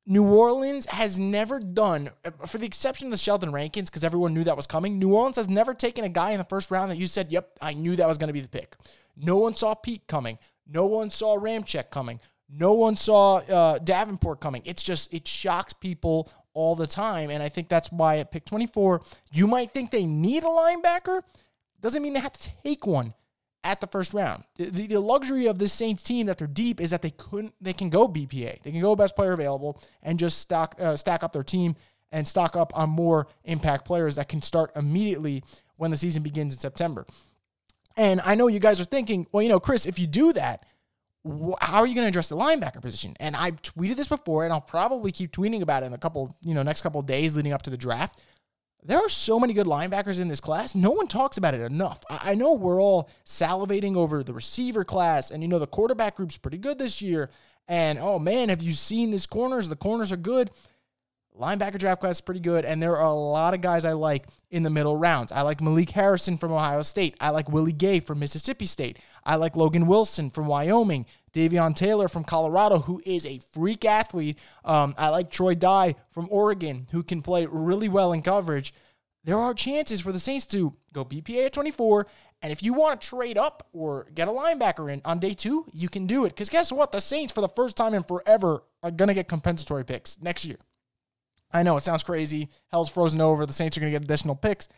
New 0.07 0.25
Orleans 0.25 0.87
has 0.87 1.19
never 1.19 1.59
done, 1.59 2.09
for 2.47 2.57
the 2.57 2.65
exception 2.65 3.07
of 3.07 3.11
the 3.11 3.17
Sheldon 3.17 3.51
Rankins, 3.51 3.91
because 3.91 4.03
everyone 4.03 4.33
knew 4.33 4.43
that 4.43 4.57
was 4.57 4.65
coming, 4.65 4.97
New 4.97 5.13
Orleans 5.13 5.35
has 5.35 5.47
never 5.47 5.75
taken 5.75 6.03
a 6.03 6.09
guy 6.09 6.31
in 6.31 6.39
the 6.39 6.45
first 6.45 6.71
round 6.71 6.89
that 6.89 6.97
you 6.97 7.05
said, 7.05 7.31
yep, 7.31 7.51
I 7.61 7.73
knew 7.73 7.95
that 7.95 8.07
was 8.07 8.17
going 8.17 8.29
to 8.29 8.33
be 8.33 8.41
the 8.41 8.47
pick. 8.47 8.75
No 9.15 9.37
one 9.37 9.53
saw 9.53 9.75
Pete 9.75 10.07
coming. 10.07 10.39
No 10.65 10.87
one 10.87 11.11
saw 11.11 11.37
Ramczyk 11.37 11.91
coming. 11.91 12.19
No 12.49 12.73
one 12.73 12.95
saw 12.95 13.37
uh, 13.37 13.77
Davenport 13.77 14.39
coming. 14.39 14.63
It's 14.65 14.81
just, 14.81 15.13
it 15.13 15.27
shocks 15.27 15.73
people 15.73 16.31
all 16.55 16.75
the 16.75 16.87
time. 16.87 17.29
And 17.29 17.43
I 17.43 17.49
think 17.49 17.69
that's 17.69 17.91
why 17.91 18.17
at 18.17 18.31
pick 18.31 18.45
24, 18.45 19.03
you 19.31 19.45
might 19.45 19.69
think 19.69 19.91
they 19.91 20.05
need 20.05 20.43
a 20.43 20.47
linebacker. 20.47 21.21
Doesn't 21.81 22.01
mean 22.01 22.13
they 22.13 22.19
have 22.19 22.33
to 22.33 22.49
take 22.63 22.87
one 22.87 23.13
at 23.65 23.81
the 23.81 23.87
first 23.87 24.13
round. 24.13 24.43
The, 24.55 24.69
the, 24.69 24.99
luxury 24.99 25.47
of 25.47 25.57
this 25.57 25.73
Saints 25.73 26.03
team 26.03 26.27
that 26.27 26.37
they're 26.37 26.47
deep 26.47 26.79
is 26.79 26.91
that 26.91 27.01
they 27.01 27.09
couldn't 27.09 27.55
they 27.59 27.73
can 27.73 27.89
go 27.89 28.07
BPA. 28.07 28.61
They 28.61 28.71
can 28.71 28.79
go 28.79 28.95
best 28.95 29.15
player 29.15 29.33
available 29.33 29.81
and 30.03 30.19
just 30.19 30.37
stock 30.37 30.75
uh, 30.79 30.95
stack 30.95 31.23
up 31.23 31.33
their 31.33 31.43
team 31.43 31.75
and 32.11 32.27
stock 32.27 32.55
up 32.55 32.71
on 32.77 32.89
more 32.89 33.27
impact 33.43 33.85
players 33.85 34.15
that 34.15 34.29
can 34.29 34.41
start 34.41 34.71
immediately 34.75 35.43
when 35.77 35.91
the 35.91 35.97
season 35.97 36.23
begins 36.23 36.53
in 36.53 36.59
September. 36.59 37.05
And 37.97 38.21
I 38.23 38.35
know 38.35 38.47
you 38.47 38.59
guys 38.59 38.79
are 38.79 38.85
thinking, 38.85 39.25
well, 39.31 39.41
you 39.41 39.49
know, 39.49 39.59
Chris, 39.59 39.85
if 39.85 39.97
you 39.97 40.05
do 40.05 40.31
that, 40.33 40.63
wh- 41.25 41.53
how 41.59 41.79
are 41.79 41.87
you 41.87 41.95
going 41.95 42.05
to 42.05 42.09
address 42.09 42.29
the 42.29 42.37
linebacker 42.37 42.81
position? 42.81 43.15
And 43.19 43.35
I 43.35 43.51
tweeted 43.51 43.95
this 43.95 44.07
before, 44.07 44.43
and 44.43 44.53
I'll 44.53 44.61
probably 44.61 45.11
keep 45.11 45.31
tweeting 45.31 45.61
about 45.61 45.83
it 45.83 45.87
in 45.87 45.93
a 45.93 45.97
couple, 45.97 46.37
you 46.43 46.53
know, 46.53 46.61
next 46.61 46.81
couple 46.83 47.01
days 47.01 47.35
leading 47.35 47.53
up 47.53 47.63
to 47.63 47.69
the 47.69 47.77
draft. 47.77 48.21
There 48.87 48.99
are 48.99 49.09
so 49.09 49.39
many 49.39 49.53
good 49.53 49.65
linebackers 49.65 50.19
in 50.19 50.27
this 50.27 50.39
class. 50.39 50.75
No 50.75 50.91
one 50.91 51.07
talks 51.07 51.37
about 51.37 51.55
it 51.55 51.61
enough. 51.61 52.03
I 52.07 52.35
know 52.35 52.53
we're 52.53 52.79
all 52.79 53.09
salivating 53.25 53.95
over 53.95 54.23
the 54.23 54.33
receiver 54.33 54.83
class, 54.83 55.31
and 55.31 55.41
you 55.41 55.49
know, 55.49 55.57
the 55.57 55.65
quarterback 55.65 56.17
group's 56.17 56.37
pretty 56.37 56.59
good 56.59 56.77
this 56.77 57.01
year. 57.01 57.31
And 57.67 57.97
oh 57.97 58.19
man, 58.19 58.49
have 58.49 58.61
you 58.61 58.73
seen 58.73 59.09
these 59.09 59.25
corners? 59.25 59.69
The 59.69 59.75
corners 59.75 60.11
are 60.11 60.17
good. 60.17 60.51
linebacker 61.35 61.79
draft 61.79 61.99
class 61.99 62.17
is 62.17 62.21
pretty 62.21 62.41
good, 62.41 62.63
and 62.63 62.81
there 62.81 62.95
are 62.95 63.07
a 63.07 63.11
lot 63.11 63.55
of 63.55 63.61
guys 63.61 63.85
I 63.85 63.93
like 63.93 64.27
in 64.51 64.61
the 64.61 64.69
middle 64.69 64.95
rounds. 64.95 65.31
I 65.31 65.41
like 65.41 65.61
Malik 65.61 65.89
Harrison 65.89 66.37
from 66.37 66.51
Ohio 66.51 66.83
State. 66.83 67.15
I 67.19 67.31
like 67.31 67.49
Willie 67.49 67.73
Gay 67.73 67.99
from 67.99 68.19
Mississippi 68.19 68.67
State. 68.67 68.99
I 69.23 69.35
like 69.35 69.55
Logan 69.55 69.87
Wilson 69.87 70.29
from 70.29 70.45
Wyoming. 70.45 71.07
Davion 71.35 71.75
Taylor 71.75 72.07
from 72.07 72.23
Colorado, 72.23 72.79
who 72.79 73.01
is 73.05 73.25
a 73.25 73.41
freak 73.51 73.83
athlete. 73.83 74.39
Um, 74.63 74.95
I 74.97 75.09
like 75.09 75.29
Troy 75.29 75.53
Dye 75.53 75.95
from 76.11 76.29
Oregon, 76.31 76.87
who 76.91 77.03
can 77.03 77.21
play 77.21 77.45
really 77.45 77.89
well 77.89 78.13
in 78.13 78.21
coverage. 78.21 78.73
There 79.25 79.37
are 79.37 79.53
chances 79.53 79.99
for 79.99 80.13
the 80.13 80.19
Saints 80.19 80.45
to 80.47 80.73
go 80.93 81.03
BPA 81.03 81.47
at 81.47 81.53
24. 81.53 82.07
And 82.41 82.51
if 82.51 82.63
you 82.63 82.73
want 82.73 83.01
to 83.01 83.07
trade 83.07 83.37
up 83.37 83.67
or 83.73 84.07
get 84.13 84.27
a 84.27 84.31
linebacker 84.31 84.91
in 84.91 85.01
on 85.03 85.19
day 85.19 85.33
two, 85.33 85.65
you 85.73 85.89
can 85.89 86.05
do 86.05 86.25
it. 86.25 86.29
Because 86.29 86.47
guess 86.47 86.71
what? 86.71 86.91
The 86.91 87.01
Saints, 87.01 87.33
for 87.33 87.41
the 87.41 87.49
first 87.49 87.75
time 87.75 87.93
in 87.93 88.03
forever, 88.03 88.63
are 88.81 88.91
going 88.91 89.07
to 89.07 89.13
get 89.13 89.27
compensatory 89.27 89.83
picks 89.83 90.21
next 90.21 90.45
year. 90.45 90.57
I 91.51 91.63
know 91.63 91.75
it 91.75 91.83
sounds 91.83 92.03
crazy. 92.03 92.49
Hell's 92.71 92.89
frozen 92.89 93.19
over. 93.19 93.45
The 93.45 93.53
Saints 93.53 93.75
are 93.75 93.81
going 93.81 93.91
to 93.91 93.99
get 93.99 94.05
additional 94.05 94.35
picks. 94.35 94.69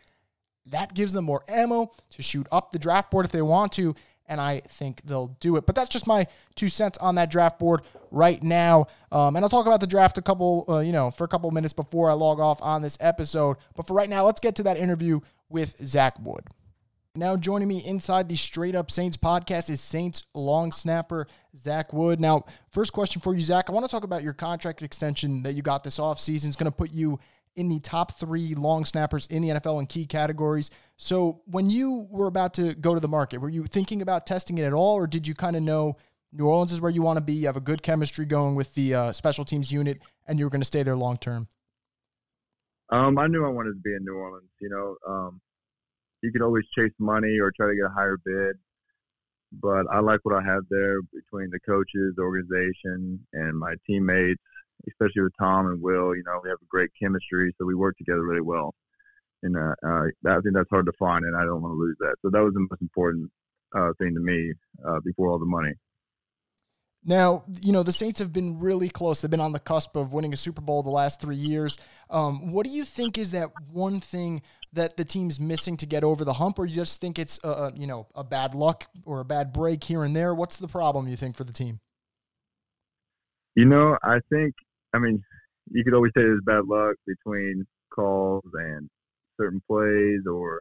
That 0.66 0.94
gives 0.94 1.12
them 1.12 1.24
more 1.24 1.44
ammo 1.46 1.92
to 2.10 2.22
shoot 2.22 2.46
up 2.50 2.72
the 2.72 2.78
draft 2.78 3.10
board 3.10 3.26
if 3.26 3.32
they 3.32 3.42
want 3.42 3.72
to, 3.72 3.94
and 4.28 4.40
I 4.40 4.60
think 4.60 5.02
they'll 5.04 5.36
do 5.40 5.56
it. 5.56 5.66
But 5.66 5.74
that's 5.74 5.88
just 5.88 6.06
my 6.06 6.26
two 6.54 6.68
cents 6.68 6.98
on 6.98 7.16
that 7.16 7.30
draft 7.30 7.58
board 7.58 7.82
right 8.10 8.42
now. 8.42 8.86
Um, 9.10 9.36
and 9.36 9.44
I'll 9.44 9.48
talk 9.48 9.66
about 9.66 9.80
the 9.80 9.86
draft 9.86 10.18
a 10.18 10.22
couple, 10.22 10.64
uh, 10.68 10.78
you 10.78 10.92
know, 10.92 11.10
for 11.10 11.24
a 11.24 11.28
couple 11.28 11.50
minutes 11.50 11.72
before 11.72 12.10
I 12.10 12.14
log 12.14 12.40
off 12.40 12.62
on 12.62 12.82
this 12.82 12.98
episode. 13.00 13.56
But 13.74 13.86
for 13.86 13.94
right 13.94 14.08
now, 14.08 14.24
let's 14.24 14.40
get 14.40 14.54
to 14.56 14.62
that 14.64 14.76
interview 14.76 15.20
with 15.48 15.76
Zach 15.84 16.14
Wood. 16.20 16.44
Now 17.14 17.36
joining 17.36 17.66
me 17.66 17.84
inside 17.84 18.28
the 18.28 18.36
Straight 18.36 18.76
Up 18.76 18.92
Saints 18.92 19.16
podcast 19.16 19.70
is 19.70 19.80
Saints 19.80 20.22
long 20.34 20.70
snapper 20.70 21.26
Zach 21.56 21.92
Wood. 21.92 22.20
Now, 22.20 22.44
first 22.70 22.92
question 22.92 23.20
for 23.20 23.34
you, 23.34 23.42
Zach. 23.42 23.68
I 23.68 23.72
want 23.72 23.84
to 23.84 23.90
talk 23.90 24.04
about 24.04 24.22
your 24.22 24.34
contract 24.34 24.82
extension 24.82 25.42
that 25.42 25.54
you 25.54 25.62
got 25.62 25.82
this 25.82 25.98
offseason. 25.98 26.46
It's 26.46 26.54
going 26.54 26.70
to 26.70 26.76
put 26.76 26.92
you 26.92 27.18
in 27.56 27.68
the 27.68 27.80
top 27.80 28.18
three 28.18 28.54
long 28.54 28.84
snappers 28.84 29.26
in 29.26 29.42
the 29.42 29.50
NFL 29.50 29.80
in 29.80 29.86
key 29.86 30.06
categories. 30.06 30.70
So, 30.96 31.42
when 31.46 31.70
you 31.70 32.06
were 32.10 32.26
about 32.26 32.54
to 32.54 32.74
go 32.74 32.94
to 32.94 33.00
the 33.00 33.08
market, 33.08 33.38
were 33.38 33.48
you 33.48 33.64
thinking 33.64 34.02
about 34.02 34.26
testing 34.26 34.58
it 34.58 34.64
at 34.64 34.72
all, 34.72 34.94
or 34.94 35.06
did 35.06 35.26
you 35.26 35.34
kind 35.34 35.56
of 35.56 35.62
know 35.62 35.96
New 36.32 36.46
Orleans 36.46 36.72
is 36.72 36.80
where 36.80 36.90
you 36.90 37.02
want 37.02 37.18
to 37.18 37.24
be? 37.24 37.34
You 37.34 37.46
have 37.46 37.56
a 37.56 37.60
good 37.60 37.82
chemistry 37.82 38.26
going 38.26 38.54
with 38.54 38.74
the 38.74 38.94
uh, 38.94 39.12
special 39.12 39.44
teams 39.44 39.72
unit, 39.72 40.00
and 40.26 40.38
you 40.38 40.44
were 40.44 40.50
going 40.50 40.60
to 40.60 40.66
stay 40.66 40.82
there 40.82 40.96
long 40.96 41.18
term. 41.18 41.48
Um, 42.90 43.18
I 43.18 43.26
knew 43.26 43.44
I 43.44 43.50
wanted 43.50 43.74
to 43.74 43.80
be 43.82 43.94
in 43.94 44.04
New 44.04 44.14
Orleans. 44.14 44.48
You 44.60 44.70
know, 44.70 44.96
um, 45.06 45.40
you 46.22 46.32
could 46.32 46.42
always 46.42 46.64
chase 46.76 46.92
money 46.98 47.38
or 47.38 47.52
try 47.52 47.68
to 47.68 47.74
get 47.74 47.84
a 47.84 47.94
higher 47.94 48.16
bid. 48.24 48.56
But 49.52 49.86
I 49.92 50.00
like 50.00 50.20
what 50.24 50.34
I 50.34 50.44
have 50.44 50.64
there 50.68 51.00
between 51.02 51.50
the 51.50 51.60
coaches, 51.60 52.14
the 52.16 52.22
organization, 52.22 53.24
and 53.32 53.58
my 53.58 53.74
teammates, 53.86 54.42
especially 54.86 55.22
with 55.22 55.32
Tom 55.38 55.66
and 55.66 55.80
Will. 55.80 56.14
You 56.14 56.22
know, 56.24 56.40
we 56.42 56.50
have 56.50 56.58
a 56.62 56.68
great 56.68 56.90
chemistry, 57.00 57.54
so 57.58 57.66
we 57.66 57.74
work 57.74 57.96
together 57.98 58.22
really 58.22 58.40
well. 58.42 58.74
And 59.42 59.56
uh, 59.56 59.74
uh, 59.86 60.04
I 60.26 60.40
think 60.40 60.54
that's 60.54 60.70
hard 60.70 60.86
to 60.86 60.92
find, 60.98 61.24
and 61.24 61.36
I 61.36 61.44
don't 61.44 61.62
want 61.62 61.72
to 61.72 61.78
lose 61.78 61.96
that. 62.00 62.16
So 62.22 62.30
that 62.30 62.42
was 62.42 62.54
the 62.54 62.66
most 62.70 62.82
important 62.82 63.30
uh, 63.76 63.92
thing 63.98 64.14
to 64.14 64.20
me 64.20 64.52
uh, 64.86 65.00
before 65.04 65.30
all 65.30 65.38
the 65.38 65.46
money. 65.46 65.74
Now, 67.04 67.44
you 67.60 67.72
know, 67.72 67.84
the 67.84 67.92
Saints 67.92 68.18
have 68.18 68.32
been 68.32 68.58
really 68.58 68.88
close. 68.88 69.20
They've 69.20 69.30
been 69.30 69.40
on 69.40 69.52
the 69.52 69.60
cusp 69.60 69.96
of 69.96 70.12
winning 70.12 70.32
a 70.32 70.36
Super 70.36 70.60
Bowl 70.60 70.82
the 70.82 70.90
last 70.90 71.20
three 71.20 71.36
years. 71.36 71.78
Um, 72.10 72.50
what 72.50 72.66
do 72.66 72.70
you 72.70 72.84
think 72.84 73.16
is 73.16 73.30
that 73.30 73.50
one 73.70 74.00
thing 74.00 74.42
that 74.72 74.96
the 74.96 75.04
team's 75.04 75.38
missing 75.38 75.76
to 75.78 75.86
get 75.86 76.02
over 76.02 76.24
the 76.24 76.34
hump, 76.34 76.58
or 76.58 76.66
you 76.66 76.74
just 76.74 77.00
think 77.00 77.18
it's 77.18 77.38
a, 77.44 77.48
a 77.48 77.72
you 77.74 77.86
know 77.86 78.08
a 78.14 78.24
bad 78.24 78.54
luck 78.54 78.86
or 79.04 79.20
a 79.20 79.24
bad 79.24 79.52
break 79.52 79.84
here 79.84 80.02
and 80.02 80.14
there? 80.14 80.34
What's 80.34 80.58
the 80.58 80.68
problem 80.68 81.08
you 81.08 81.16
think 81.16 81.36
for 81.36 81.44
the 81.44 81.52
team? 81.52 81.80
You 83.54 83.64
know, 83.64 83.96
I 84.02 84.18
think 84.28 84.54
I 84.94 84.98
mean 84.98 85.22
you 85.70 85.84
could 85.84 85.94
always 85.94 86.12
say 86.16 86.22
there's 86.22 86.40
bad 86.44 86.64
luck 86.66 86.96
between 87.06 87.66
calls 87.94 88.44
and 88.54 88.88
certain 89.40 89.60
plays, 89.66 90.20
or 90.30 90.60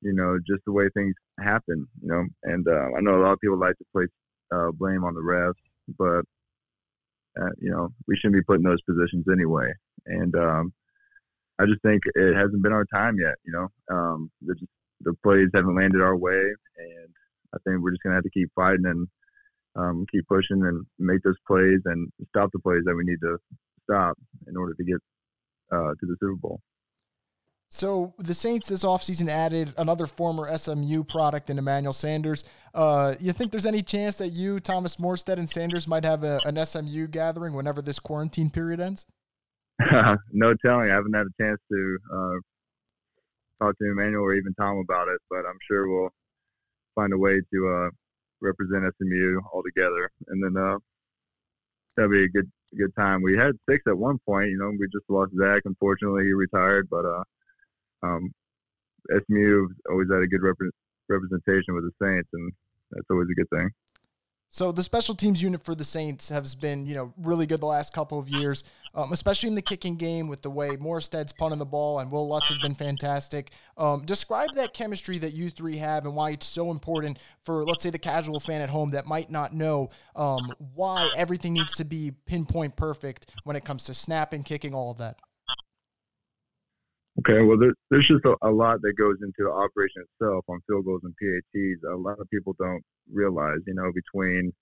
you 0.00 0.12
know 0.12 0.38
just 0.46 0.62
the 0.66 0.72
way 0.72 0.88
things 0.94 1.14
happen. 1.40 1.86
You 2.02 2.08
know, 2.08 2.24
and 2.44 2.66
uh, 2.66 2.96
I 2.96 3.00
know 3.00 3.20
a 3.20 3.22
lot 3.22 3.32
of 3.32 3.40
people 3.40 3.58
like 3.58 3.76
to 3.78 3.84
place 3.92 4.08
uh, 4.54 4.70
blame 4.72 5.04
on 5.04 5.14
the 5.14 5.20
refs, 5.20 5.54
but 5.98 6.24
uh, 7.40 7.50
you 7.58 7.70
know 7.70 7.88
we 8.06 8.16
shouldn't 8.16 8.34
be 8.34 8.44
put 8.44 8.58
in 8.58 8.62
those 8.62 8.82
positions 8.82 9.24
anyway. 9.32 9.72
And 10.06 10.34
um, 10.36 10.72
I 11.58 11.66
just 11.66 11.82
think 11.82 12.02
it 12.14 12.34
hasn't 12.34 12.62
been 12.62 12.72
our 12.72 12.86
time 12.94 13.16
yet. 13.18 13.34
You 13.44 13.52
know, 13.52 13.96
um, 13.96 14.30
the, 14.42 14.54
the 15.02 15.14
plays 15.22 15.48
haven't 15.54 15.76
landed 15.76 16.02
our 16.02 16.16
way, 16.16 16.40
and 16.40 17.08
I 17.54 17.58
think 17.64 17.82
we're 17.82 17.92
just 17.92 18.02
gonna 18.02 18.16
have 18.16 18.24
to 18.24 18.30
keep 18.30 18.50
fighting 18.54 18.86
and 18.86 19.08
um, 19.76 20.06
keep 20.10 20.26
pushing 20.26 20.62
and 20.64 20.84
make 20.98 21.22
those 21.22 21.36
plays 21.46 21.80
and 21.86 22.10
stop 22.28 22.50
the 22.52 22.58
plays 22.58 22.82
that 22.84 22.94
we 22.94 23.04
need 23.04 23.20
to 23.20 23.38
stop 23.84 24.16
in 24.46 24.56
order 24.56 24.74
to 24.74 24.84
get 24.84 24.98
uh, 25.72 25.90
to 25.98 26.06
the 26.06 26.16
Super 26.20 26.36
Bowl. 26.36 26.60
So 27.68 28.12
the 28.18 28.34
Saints 28.34 28.68
this 28.68 28.84
offseason 28.84 29.30
added 29.30 29.72
another 29.78 30.06
former 30.06 30.54
SMU 30.58 31.04
product 31.04 31.48
in 31.48 31.58
Emmanuel 31.58 31.94
Sanders. 31.94 32.44
Uh, 32.74 33.14
you 33.18 33.32
think 33.32 33.50
there's 33.50 33.64
any 33.64 33.82
chance 33.82 34.16
that 34.16 34.28
you, 34.28 34.60
Thomas 34.60 34.96
Morstead, 34.96 35.38
and 35.38 35.48
Sanders 35.48 35.88
might 35.88 36.04
have 36.04 36.22
a, 36.22 36.38
an 36.44 36.62
SMU 36.62 37.06
gathering 37.06 37.54
whenever 37.54 37.80
this 37.80 37.98
quarantine 37.98 38.50
period 38.50 38.78
ends? 38.78 39.06
no 40.32 40.52
telling. 40.64 40.90
I 40.90 40.94
haven't 40.94 41.14
had 41.14 41.26
a 41.26 41.42
chance 41.42 41.58
to 41.72 41.98
uh, 42.14 43.64
talk 43.64 43.78
to 43.78 43.90
Emmanuel 43.90 44.22
or 44.22 44.34
even 44.34 44.52
Tom 44.52 44.76
about 44.76 45.08
it, 45.08 45.20
but 45.30 45.46
I'm 45.46 45.58
sure 45.66 45.88
we'll 45.88 46.10
find 46.94 47.14
a 47.14 47.18
way 47.18 47.40
to 47.54 47.68
uh, 47.68 47.90
represent 48.42 48.84
SMU 48.98 49.40
all 49.52 49.62
together, 49.62 50.10
and 50.28 50.42
then 50.42 50.62
uh, 50.62 50.78
that'll 51.96 52.10
be 52.10 52.24
a 52.24 52.28
good 52.28 52.50
good 52.76 52.94
time. 52.96 53.22
We 53.22 53.36
had 53.36 53.52
six 53.68 53.82
at 53.86 53.96
one 53.96 54.18
point. 54.26 54.50
You 54.50 54.58
know, 54.58 54.70
we 54.78 54.86
just 54.92 55.08
lost 55.08 55.32
Zach. 55.38 55.62
Unfortunately, 55.64 56.24
he 56.24 56.32
retired, 56.32 56.88
but 56.90 57.04
uh, 57.04 57.24
um, 58.02 58.32
SMU 59.10 59.68
always 59.90 60.08
had 60.10 60.22
a 60.22 60.26
good 60.26 60.42
rep- 60.42 60.56
representation 61.08 61.74
with 61.74 61.84
the 61.84 61.92
Saints, 62.02 62.28
and 62.32 62.52
that's 62.90 63.06
always 63.10 63.28
a 63.30 63.34
good 63.34 63.50
thing. 63.50 63.70
So 64.54 64.70
the 64.70 64.82
special 64.82 65.14
teams 65.14 65.40
unit 65.40 65.64
for 65.64 65.74
the 65.74 65.82
Saints 65.82 66.28
has 66.28 66.54
been, 66.54 66.84
you 66.84 66.94
know, 66.94 67.14
really 67.16 67.46
good 67.46 67.60
the 67.60 67.66
last 67.66 67.94
couple 67.94 68.18
of 68.18 68.28
years, 68.28 68.64
um, 68.94 69.10
especially 69.10 69.48
in 69.48 69.54
the 69.54 69.62
kicking 69.62 69.96
game 69.96 70.28
with 70.28 70.42
the 70.42 70.50
way 70.50 70.76
Morstead's 70.76 71.32
punting 71.32 71.58
the 71.58 71.64
ball 71.64 72.00
and 72.00 72.12
Will 72.12 72.28
Lutz 72.28 72.50
has 72.50 72.58
been 72.58 72.74
fantastic. 72.74 73.52
Um, 73.78 74.04
describe 74.04 74.52
that 74.56 74.74
chemistry 74.74 75.16
that 75.20 75.32
you 75.32 75.48
three 75.48 75.78
have 75.78 76.04
and 76.04 76.14
why 76.14 76.32
it's 76.32 76.44
so 76.44 76.70
important 76.70 77.18
for, 77.42 77.64
let's 77.64 77.82
say, 77.82 77.88
the 77.88 77.98
casual 77.98 78.40
fan 78.40 78.60
at 78.60 78.68
home 78.68 78.90
that 78.90 79.06
might 79.06 79.30
not 79.30 79.54
know 79.54 79.88
um, 80.16 80.52
why 80.74 81.08
everything 81.16 81.54
needs 81.54 81.74
to 81.76 81.86
be 81.86 82.12
pinpoint 82.26 82.76
perfect 82.76 83.30
when 83.44 83.56
it 83.56 83.64
comes 83.64 83.84
to 83.84 83.94
snapping, 83.94 84.42
kicking, 84.42 84.74
all 84.74 84.90
of 84.90 84.98
that. 84.98 85.18
Okay, 87.22 87.42
well, 87.42 87.58
there, 87.58 87.74
there's 87.90 88.08
just 88.08 88.24
a, 88.24 88.34
a, 88.42 88.50
lot 88.50 88.80
that 88.82 88.94
goes 88.98 89.16
into 89.22 89.44
the 89.44 89.50
operation 89.50 90.02
itself 90.02 90.44
on 90.48 90.60
field 90.66 90.84
goals 90.86 91.02
and 91.04 91.14
PATs. 91.22 91.80
A 91.88 91.94
lot 91.94 92.18
of 92.18 92.28
people 92.30 92.56
don't 92.58 92.82
realize, 93.12 93.58
you 93.66 93.74
know, 93.74 93.92
between 93.92 94.52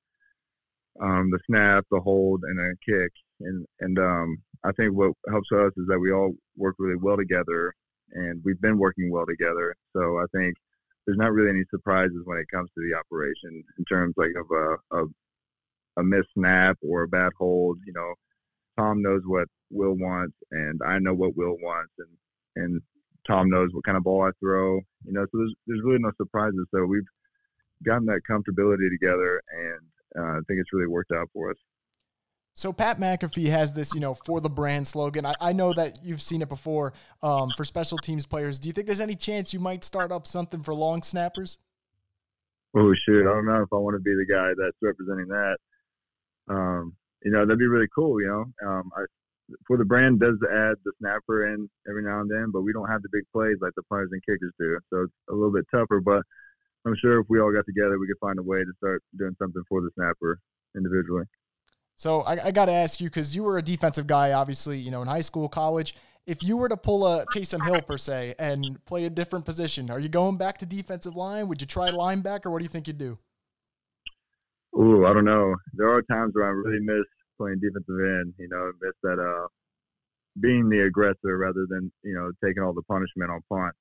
um, 1.00 1.30
the 1.30 1.38
snap, 1.46 1.86
the 1.90 2.00
hold, 2.00 2.42
and 2.44 2.60
a 2.60 2.70
kick. 2.84 3.10
And 3.40 3.64
and 3.80 3.98
um, 3.98 4.36
I 4.64 4.72
think 4.72 4.94
what 4.94 5.12
helps 5.30 5.48
us 5.52 5.72
is 5.78 5.86
that 5.88 5.98
we 5.98 6.12
all 6.12 6.32
work 6.56 6.74
really 6.78 6.96
well 6.96 7.16
together, 7.16 7.72
and 8.12 8.42
we've 8.44 8.60
been 8.60 8.76
working 8.78 9.10
well 9.10 9.24
together. 9.26 9.74
So 9.96 10.18
I 10.18 10.26
think 10.36 10.54
there's 11.06 11.18
not 11.18 11.32
really 11.32 11.50
any 11.50 11.64
surprises 11.70 12.20
when 12.24 12.36
it 12.36 12.50
comes 12.52 12.68
to 12.74 12.82
the 12.82 12.94
operation 12.98 13.64
in 13.78 13.84
terms 13.86 14.14
like 14.18 14.32
of 14.38 14.50
a, 14.50 14.98
a 14.98 15.04
a 15.96 16.02
missed 16.02 16.28
snap 16.36 16.76
or 16.86 17.04
a 17.04 17.08
bad 17.08 17.32
hold. 17.38 17.78
You 17.86 17.94
know, 17.94 18.14
Tom 18.78 19.00
knows 19.00 19.22
what 19.24 19.48
Will 19.70 19.94
wants, 19.94 20.36
and 20.50 20.80
I 20.84 20.98
know 20.98 21.14
what 21.14 21.36
Will 21.36 21.56
wants, 21.62 21.92
and 21.98 22.08
and 22.56 22.80
Tom 23.26 23.48
knows 23.48 23.70
what 23.72 23.84
kind 23.84 23.96
of 23.96 24.04
ball 24.04 24.22
I 24.22 24.30
throw. 24.40 24.76
You 25.04 25.12
know, 25.12 25.24
so 25.30 25.38
there's 25.38 25.54
there's 25.66 25.80
really 25.84 25.98
no 25.98 26.12
surprises. 26.16 26.66
So 26.70 26.84
we've 26.84 27.02
gotten 27.84 28.06
that 28.06 28.20
comfortability 28.28 28.90
together, 28.90 29.42
and 29.52 29.80
uh, 30.18 30.38
I 30.38 30.40
think 30.46 30.60
it's 30.60 30.72
really 30.72 30.88
worked 30.88 31.12
out 31.12 31.28
for 31.32 31.50
us. 31.50 31.56
So 32.54 32.72
Pat 32.72 32.98
McAfee 32.98 33.48
has 33.48 33.72
this, 33.72 33.94
you 33.94 34.00
know, 34.00 34.12
for 34.12 34.40
the 34.40 34.50
brand 34.50 34.86
slogan. 34.86 35.24
I, 35.24 35.34
I 35.40 35.52
know 35.52 35.72
that 35.72 36.00
you've 36.02 36.20
seen 36.20 36.42
it 36.42 36.48
before 36.48 36.92
um, 37.22 37.50
for 37.56 37.64
special 37.64 37.96
teams 37.96 38.26
players. 38.26 38.58
Do 38.58 38.68
you 38.68 38.72
think 38.72 38.86
there's 38.86 39.00
any 39.00 39.14
chance 39.14 39.54
you 39.54 39.60
might 39.60 39.84
start 39.84 40.12
up 40.12 40.26
something 40.26 40.62
for 40.62 40.74
long 40.74 41.02
snappers? 41.02 41.58
Oh 42.76 42.92
shoot, 42.94 43.22
I 43.22 43.34
don't 43.34 43.46
know 43.46 43.62
if 43.62 43.72
I 43.72 43.76
want 43.76 43.94
to 43.94 44.00
be 44.00 44.14
the 44.14 44.26
guy 44.32 44.50
that's 44.56 44.76
representing 44.82 45.28
that. 45.28 45.56
Um, 46.48 46.96
you 47.24 47.30
know, 47.30 47.44
that'd 47.44 47.58
be 47.58 47.66
really 47.66 47.88
cool. 47.94 48.20
You 48.20 48.28
know, 48.28 48.68
um, 48.68 48.90
I 48.96 49.04
for 49.66 49.76
the 49.76 49.84
brand 49.84 50.20
does 50.20 50.38
add 50.50 50.76
the 50.84 50.92
snapper 50.98 51.52
in 51.52 51.68
every 51.88 52.02
now 52.02 52.20
and 52.20 52.30
then, 52.30 52.50
but 52.52 52.62
we 52.62 52.72
don't 52.72 52.88
have 52.88 53.02
the 53.02 53.08
big 53.12 53.24
plays 53.32 53.56
like 53.60 53.72
the 53.76 53.82
punters 53.84 54.10
and 54.12 54.22
kickers 54.22 54.52
do. 54.58 54.78
So 54.90 55.02
it's 55.02 55.12
a 55.30 55.34
little 55.34 55.52
bit 55.52 55.66
tougher, 55.72 56.00
but 56.00 56.22
I'm 56.86 56.96
sure 56.96 57.20
if 57.20 57.26
we 57.28 57.40
all 57.40 57.52
got 57.52 57.66
together, 57.66 57.98
we 57.98 58.06
could 58.06 58.18
find 58.20 58.38
a 58.38 58.42
way 58.42 58.60
to 58.60 58.72
start 58.78 59.02
doing 59.18 59.36
something 59.38 59.62
for 59.68 59.80
the 59.80 59.90
snapper 59.94 60.38
individually. 60.76 61.24
So 61.96 62.22
I, 62.22 62.46
I 62.46 62.50
got 62.50 62.66
to 62.66 62.72
ask 62.72 63.00
you 63.00 63.08
because 63.08 63.36
you 63.36 63.42
were 63.42 63.58
a 63.58 63.62
defensive 63.62 64.06
guy, 64.06 64.32
obviously, 64.32 64.78
you 64.78 64.90
know, 64.90 65.02
in 65.02 65.08
high 65.08 65.20
school, 65.20 65.48
college. 65.48 65.94
If 66.26 66.42
you 66.42 66.56
were 66.56 66.68
to 66.68 66.76
pull 66.76 67.06
a 67.06 67.26
Taysom 67.34 67.64
Hill 67.64 67.82
per 67.82 67.98
se 67.98 68.34
and 68.38 68.78
play 68.86 69.04
a 69.04 69.10
different 69.10 69.44
position, 69.44 69.90
are 69.90 69.98
you 69.98 70.08
going 70.08 70.36
back 70.36 70.58
to 70.58 70.66
defensive 70.66 71.16
line? 71.16 71.48
Would 71.48 71.60
you 71.60 71.66
try 71.66 71.90
linebacker? 71.90 72.50
What 72.50 72.58
do 72.58 72.64
you 72.64 72.68
think 72.68 72.86
you'd 72.86 72.98
do? 72.98 73.18
Ooh, 74.78 75.04
I 75.06 75.12
don't 75.12 75.24
know. 75.24 75.56
There 75.74 75.88
are 75.88 76.02
times 76.02 76.32
where 76.34 76.46
I 76.46 76.50
really 76.50 76.80
miss 76.80 77.04
playing 77.40 77.60
defensive 77.60 77.96
end. 77.96 78.34
You 78.36 78.48
know, 78.48 78.70
miss 78.80 78.92
that 79.02 79.18
uh 79.18 79.48
being 80.40 80.68
the 80.68 80.86
aggressor 80.86 81.36
rather 81.38 81.66
than 81.68 81.90
you 82.04 82.14
know 82.14 82.30
taking 82.44 82.62
all 82.62 82.74
the 82.74 82.82
punishment 82.82 83.30
on 83.30 83.40
punt. 83.48 83.74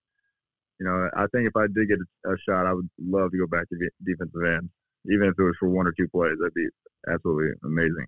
You 0.80 0.88
know, 0.88 1.10
I 1.16 1.28
think 1.36 1.48
if 1.48 1.56
I 1.58 1.68
did 1.68 1.90
get 1.90 2.00
a, 2.00 2.32
a 2.32 2.38
shot, 2.48 2.66
I 2.66 2.74
would 2.74 2.90
love 2.98 3.32
to 3.32 3.38
go 3.38 3.48
back 3.48 3.68
to 3.68 3.76
defensive 4.06 4.42
end, 4.48 4.70
even 5.12 5.28
if 5.28 5.36
it 5.38 5.44
was 5.44 5.56
for 5.60 5.68
one 5.68 5.86
or 5.86 5.92
two 5.92 6.08
plays. 6.08 6.40
That'd 6.40 6.54
be 6.54 6.68
absolutely 7.12 7.52
amazing. 7.66 8.08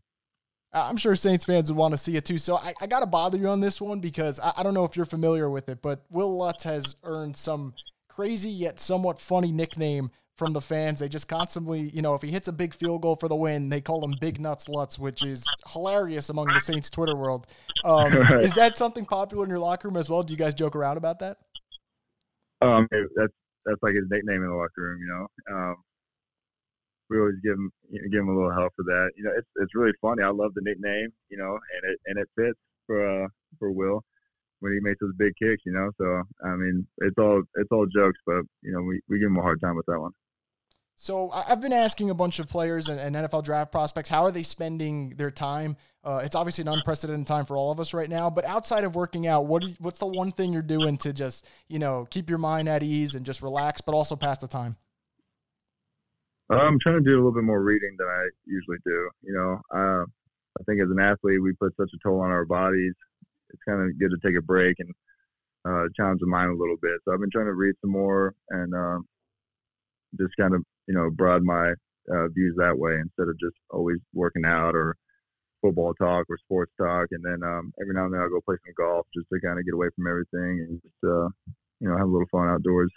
I'm 0.74 0.96
sure 0.96 1.16
Saints 1.16 1.44
fans 1.44 1.70
would 1.70 1.78
want 1.78 1.94
to 1.94 1.98
see 1.98 2.16
it 2.16 2.24
too. 2.24 2.38
So 2.38 2.56
I, 2.56 2.74
I 2.80 2.88
got 2.88 3.02
to 3.02 3.06
bother 3.06 3.38
you 3.38 3.50
on 3.50 3.60
this 3.60 3.82
one 3.82 4.00
because 4.00 4.40
I, 4.40 4.54
I, 4.56 4.64
don't 4.64 4.74
know 4.74 4.86
if 4.86 4.96
you're 4.96 5.06
familiar 5.06 5.50
with 5.50 5.68
it, 5.68 5.82
but 5.82 6.06
Will 6.10 6.38
Lutz 6.38 6.64
has 6.64 6.96
earned 7.04 7.36
some 7.36 7.74
crazy 8.08 8.50
yet 8.50 8.80
somewhat 8.80 9.20
funny 9.20 9.52
nickname 9.52 10.12
from 10.36 10.54
the 10.54 10.62
fans. 10.62 11.00
They 11.00 11.10
just 11.10 11.28
constantly, 11.28 11.90
you 11.94 12.02
know, 12.02 12.14
if 12.14 12.22
he 12.22 12.32
hits 12.32 12.48
a 12.48 12.52
big 12.52 12.74
field 12.74 13.02
goal 13.02 13.16
for 13.16 13.28
the 13.28 13.36
win, 13.36 13.70
they 13.70 13.82
call 13.82 14.04
him 14.04 14.16
Big 14.20 14.40
Nuts 14.40 14.68
Lutz, 14.68 14.98
which 14.98 15.24
is 15.24 15.44
hilarious 15.72 16.30
among 16.30 16.48
the 16.48 16.60
Saints 16.60 16.90
Twitter 16.90 17.16
world. 17.16 17.48
Um, 17.84 18.14
right. 18.18 18.44
Is 18.44 18.54
that 18.56 18.78
something 18.78 19.06
popular 19.06 19.44
in 19.44 19.50
your 19.50 19.60
locker 19.60 19.88
room 19.88 19.98
as 19.98 20.10
well? 20.10 20.24
Do 20.24 20.34
you 20.34 20.38
guys 20.38 20.54
joke 20.54 20.76
around 20.76 20.98
about 20.98 21.20
that? 21.20 21.38
Um, 22.62 22.88
that's 22.92 23.34
that's 23.66 23.82
like 23.84 23.94
his 23.96 24.06
nickname 24.10 24.44
in 24.44 24.50
the 24.50 24.56
locker 24.56 24.82
room. 24.82 25.00
You 25.02 25.08
know, 25.08 25.56
um, 25.56 25.76
we 27.10 27.20
always 27.20 27.36
give 27.44 27.54
him 27.54 27.72
give 27.92 28.22
him 28.22 28.30
a 28.30 28.36
little 28.36 28.54
help 28.54 28.72
for 28.76 28.84
that. 28.84 29.10
You 29.18 29.24
know, 29.24 29.32
it's 29.38 29.48
it's 29.58 29.76
really 29.76 29.94
funny. 30.02 30.24
I 30.24 30.30
love 30.30 30.54
the 30.56 30.62
nickname. 30.64 31.10
You 31.30 31.38
know, 31.38 31.54
and 31.54 31.92
it 31.92 32.00
and 32.06 32.20
it 32.20 32.30
fits 32.36 32.60
for 32.88 33.26
uh, 33.26 33.28
for 33.60 33.72
Will 33.72 34.04
when 34.60 34.74
he 34.74 34.80
makes 34.80 35.00
those 35.02 35.14
big 35.18 35.34
kicks. 35.42 35.64
You 35.66 35.74
know, 35.74 35.90
so 35.98 36.22
I 36.48 36.56
mean, 36.56 36.88
it's 37.00 37.18
all 37.18 37.42
it's 37.56 37.72
all 37.72 37.86
jokes, 37.86 38.20
but 38.26 38.42
you 38.62 38.72
know, 38.72 38.82
we 38.82 39.02
we 39.10 39.20
give 39.20 39.28
him 39.28 39.38
a 39.38 39.42
hard 39.42 39.60
time 39.62 39.76
with 39.76 39.86
that 39.88 40.00
one. 40.00 40.12
So 41.02 41.32
I've 41.32 41.60
been 41.60 41.74
asking 41.74 42.12
a 42.12 42.14
bunch 42.14 42.38
of 42.38 42.48
players 42.48 42.88
and, 42.88 43.16
NFL 43.16 43.44
draft 43.44 43.72
prospects 43.72 44.08
how 44.08 44.24
are 44.24 44.30
they 44.30 44.44
spending 44.44 45.10
their 45.10 45.32
time. 45.32 45.76
Uh, 46.04 46.22
it's 46.24 46.36
obviously 46.36 46.62
an 46.62 46.68
unprecedented 46.68 47.26
time 47.26 47.44
for 47.44 47.58
all 47.58 47.72
of 47.72 47.80
us 47.80 47.96
right 47.96 48.08
now. 48.08 48.30
But 48.30 48.46
outside 48.46 48.84
of 48.84 48.96
working 48.96 49.26
out, 49.26 49.48
what 49.48 49.64
you, 49.64 49.74
what's 49.80 49.98
the 49.98 50.06
one 50.06 50.32
thing 50.32 50.54
you're 50.54 50.62
doing 50.62 50.98
to 50.98 51.12
just 51.12 51.48
you 51.68 51.80
know 51.80 52.06
keep 52.12 52.30
your 52.30 52.38
mind 52.38 52.70
at 52.70 52.84
ease 52.84 53.16
and 53.16 53.26
just 53.26 53.42
relax, 53.42 53.82
but 53.82 53.96
also 53.96 54.16
pass 54.16 54.38
the 54.38 54.48
time? 54.48 54.76
I'm 56.52 56.78
trying 56.80 57.04
to 57.04 57.10
do 57.10 57.16
a 57.16 57.18
little 57.18 57.34
bit 57.34 57.46
more 57.46 57.64
reading 57.64 57.96
than 57.98 58.08
I 58.08 58.30
usually 58.46 58.78
do. 58.86 59.10
You 59.24 59.34
know, 59.34 59.62
uh, 59.76 60.04
I 60.04 60.64
think 60.68 60.84
as 60.84 60.92
an 60.92 61.00
athlete, 61.00 61.42
we 61.42 61.54
put 61.54 61.76
such 61.78 61.90
a 61.96 62.08
toll 62.08 62.20
on 62.20 62.30
our 62.30 62.46
bodies. 62.46 62.94
It's 63.50 63.64
kind 63.68 63.82
of 63.82 63.98
good 63.98 64.12
to 64.12 64.18
take 64.24 64.38
a 64.38 64.44
break 64.44 64.76
and 64.78 64.94
uh, 65.66 65.90
challenge 65.98 66.20
the 66.20 66.28
mind 66.28 66.52
a 66.52 66.62
little 66.62 66.78
bit. 66.80 67.00
So 67.06 67.12
I've 67.12 67.20
been 67.20 67.32
trying 67.32 67.48
to 67.48 67.56
read 67.56 67.74
some 67.82 67.90
more 67.90 68.36
and 68.52 68.76
uh, 68.76 69.00
just 70.20 70.38
kind 70.38 70.54
of 70.54 70.64
you 70.92 70.98
know 70.98 71.10
broaden 71.10 71.46
my 71.46 71.72
uh, 72.12 72.28
views 72.36 72.56
that 72.58 72.78
way 72.78 72.96
instead 72.96 73.30
of 73.30 73.40
just 73.40 73.56
always 73.70 73.98
working 74.14 74.44
out 74.46 74.76
or 74.76 74.98
football 75.62 75.94
talk 75.94 76.26
or 76.30 76.38
sports 76.44 76.72
talk. 76.78 77.08
And 77.12 77.24
then 77.24 77.48
um, 77.48 77.72
every 77.82 77.94
now 77.94 78.06
and 78.06 78.14
then 78.14 78.20
I'll 78.20 78.30
go 78.30 78.42
play 78.44 78.58
some 78.66 78.74
golf 78.78 79.08
just 79.16 79.28
to 79.32 79.40
kind 79.40 79.58
of 79.58 79.66
get 79.66 79.74
away 79.74 79.88
from 79.96 80.08
everything 80.08 80.66
and 80.68 80.82
just 80.82 80.96
uh, 81.04 81.30
you 81.80 81.88
know 81.88 81.98
have 81.98 82.08
a 82.08 82.12
little 82.12 82.28
fun 82.30 82.50
outdoors. 82.50 82.92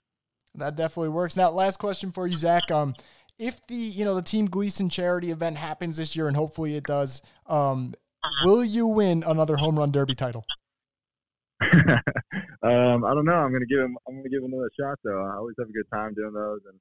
That 0.56 0.76
definitely 0.76 1.10
works. 1.10 1.36
Now, 1.36 1.50
last 1.50 1.78
question 1.78 2.10
for 2.10 2.26
you, 2.26 2.34
Zach. 2.34 2.70
Um, 2.70 2.94
if 3.38 3.64
the 3.68 3.76
you 3.76 4.04
know 4.04 4.16
the 4.16 4.22
Team 4.22 4.46
Gleason 4.46 4.88
charity 4.88 5.30
event 5.30 5.56
happens 5.56 5.96
this 5.96 6.16
year, 6.16 6.26
and 6.26 6.36
hopefully 6.36 6.76
it 6.76 6.84
does, 6.84 7.22
um, 7.46 7.94
will 8.44 8.64
you 8.64 8.88
win 8.88 9.22
another 9.24 9.56
home 9.56 9.78
run 9.78 9.92
derby 9.92 10.14
title? 10.16 10.44
um, 11.62 13.04
I 13.04 13.14
don't 13.14 13.24
know. 13.24 13.34
I'm 13.34 13.52
gonna 13.52 13.66
give 13.66 13.78
him. 13.78 13.96
I'm 14.08 14.16
gonna 14.16 14.28
give 14.28 14.42
him 14.42 14.52
another 14.52 14.70
shot 14.78 14.98
though. 15.04 15.24
I 15.24 15.36
always 15.36 15.54
have 15.60 15.68
a 15.68 15.72
good 15.72 15.86
time 15.92 16.14
doing 16.14 16.34
those, 16.34 16.60
and 16.68 16.78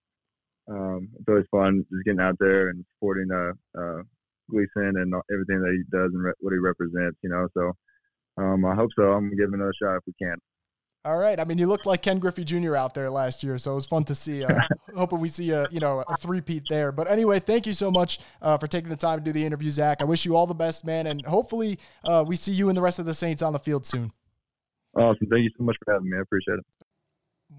um, 0.69 1.09
it's 1.19 1.27
always 1.27 1.45
fun 1.51 1.85
just 1.91 2.05
getting 2.05 2.19
out 2.19 2.35
there 2.39 2.69
and 2.69 2.85
supporting 2.95 3.29
uh, 3.31 3.79
uh, 3.79 4.01
Gleason 4.49 4.93
and 4.97 5.13
everything 5.31 5.61
that 5.61 5.71
he 5.71 5.83
does 5.91 6.11
and 6.13 6.23
re- 6.23 6.33
what 6.39 6.53
he 6.53 6.59
represents. 6.59 7.17
You 7.21 7.29
know, 7.29 7.47
so 7.53 7.73
um, 8.41 8.65
I 8.65 8.75
hope 8.75 8.91
so. 8.95 9.03
I'm 9.11 9.25
gonna 9.25 9.35
give 9.35 9.47
him 9.47 9.55
another 9.55 9.73
shot 9.81 9.97
if 9.97 10.03
we 10.07 10.13
can. 10.21 10.37
All 11.05 11.17
right. 11.17 11.37
I 11.37 11.43
mean, 11.43 11.57
you 11.57 11.67
looked 11.67 11.85
like 11.85 12.01
Ken 12.01 12.17
Griffey 12.17 12.45
Jr. 12.45 12.77
out 12.77 12.93
there 12.93 13.09
last 13.09 13.43
year, 13.43 13.57
so 13.57 13.73
it 13.73 13.75
was 13.75 13.85
fun 13.85 14.05
to 14.05 14.15
see. 14.15 14.45
Uh, 14.45 14.61
hoping 14.95 15.19
we 15.19 15.27
see 15.27 15.51
a 15.51 15.67
you 15.69 15.81
know 15.81 16.03
a 16.07 16.15
three-peat 16.15 16.63
there. 16.69 16.93
But 16.93 17.11
anyway, 17.11 17.39
thank 17.39 17.67
you 17.67 17.73
so 17.73 17.91
much 17.91 18.19
uh, 18.41 18.57
for 18.57 18.67
taking 18.67 18.89
the 18.89 18.95
time 18.95 19.19
to 19.19 19.23
do 19.23 19.33
the 19.33 19.45
interview, 19.45 19.69
Zach. 19.69 20.01
I 20.01 20.05
wish 20.05 20.23
you 20.23 20.37
all 20.37 20.47
the 20.47 20.53
best, 20.53 20.85
man, 20.85 21.07
and 21.07 21.25
hopefully 21.25 21.77
uh, 22.05 22.23
we 22.25 22.37
see 22.37 22.53
you 22.53 22.69
and 22.69 22.77
the 22.77 22.81
rest 22.81 22.99
of 22.99 23.05
the 23.05 23.13
Saints 23.13 23.41
on 23.41 23.51
the 23.51 23.59
field 23.59 23.85
soon. 23.85 24.13
Awesome. 24.95 25.27
Thank 25.27 25.43
you 25.43 25.51
so 25.57 25.65
much 25.65 25.75
for 25.83 25.93
having 25.93 26.09
me. 26.09 26.17
I 26.17 26.21
appreciate 26.21 26.59
it. 26.59 26.65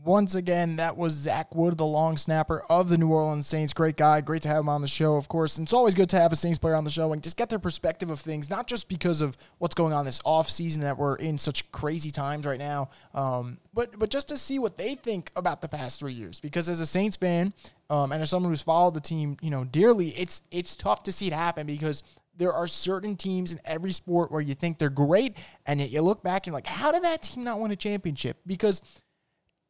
Once 0.03 0.35
again, 0.35 0.77
that 0.77 0.97
was 0.97 1.13
Zach 1.13 1.55
Wood, 1.55 1.79
the 1.79 1.87
long 1.87 2.17
snapper 2.17 2.63
of 2.69 2.89
the 2.89 2.99
New 2.99 3.11
Orleans 3.11 3.47
Saints. 3.47 3.73
Great 3.73 3.97
guy. 3.97 4.21
Great 4.21 4.43
to 4.43 4.49
have 4.49 4.59
him 4.59 4.69
on 4.69 4.81
the 4.81 4.89
show, 4.89 5.17
of 5.17 5.29
course. 5.29 5.57
And 5.57 5.67
it's 5.67 5.73
always 5.73 5.95
good 5.95 6.11
to 6.11 6.19
have 6.19 6.33
a 6.33 6.37
Saints 6.37 6.59
player 6.59 6.75
on 6.75 6.85
the 6.85 6.91
show 6.91 7.13
and 7.13 7.23
just 7.23 7.37
get 7.37 7.49
their 7.49 7.59
perspective 7.59 8.11
of 8.11 8.21
things, 8.21 8.51
not 8.51 8.67
just 8.67 8.89
because 8.89 9.21
of 9.21 9.37
what's 9.59 9.75
going 9.75 9.93
on 9.93 10.05
this 10.05 10.21
off 10.25 10.51
season 10.51 10.83
that 10.83 10.99
we're 10.99 11.17
in 11.17 11.39
such 11.39 11.71
crazy 11.73 12.11
times 12.11 12.47
right 12.47 12.59
now, 12.59 12.91
um, 13.15 13.59
but 13.73 13.99
but 13.99 14.11
just 14.11 14.29
to 14.29 14.39
see 14.39 14.59
what 14.59 14.77
they 14.77 14.95
think 14.95 15.31
about 15.37 15.61
the 15.63 15.69
past 15.69 16.01
three 16.01 16.13
years. 16.13 16.41
Because 16.41 16.69
as 16.69 16.81
a 16.81 16.87
Saints 16.87 17.17
fan 17.17 17.55
um, 17.89 18.13
and 18.13 18.21
as 18.23 18.31
someone 18.31 18.51
who's 18.51 18.63
followed 18.63 18.95
the 18.95 19.01
team, 19.01 19.37
you 19.41 19.51
know, 19.51 19.65
dearly, 19.65 20.09
it's 20.11 20.43
it's 20.51 20.77
tough 20.77 21.03
to 21.05 21.13
see 21.13 21.27
it 21.27 21.33
happen 21.33 21.67
because 21.67 22.03
there 22.37 22.53
are 22.53 22.67
certain 22.67 23.17
teams 23.17 23.53
in 23.53 23.61
every 23.65 23.93
sport 23.93 24.33
where 24.33 24.41
you 24.41 24.55
think 24.55 24.79
they're 24.79 24.91
great, 24.91 25.37
and 25.67 25.81
yet 25.81 25.91
you 25.91 26.03
look 26.03 26.23
back 26.23 26.47
and 26.47 26.55
like, 26.55 26.67
how 26.67 26.93
did 26.93 27.05
that 27.05 27.23
team 27.23 27.45
not 27.45 27.61
win 27.61 27.71
a 27.71 27.77
championship? 27.77 28.39
Because 28.47 28.83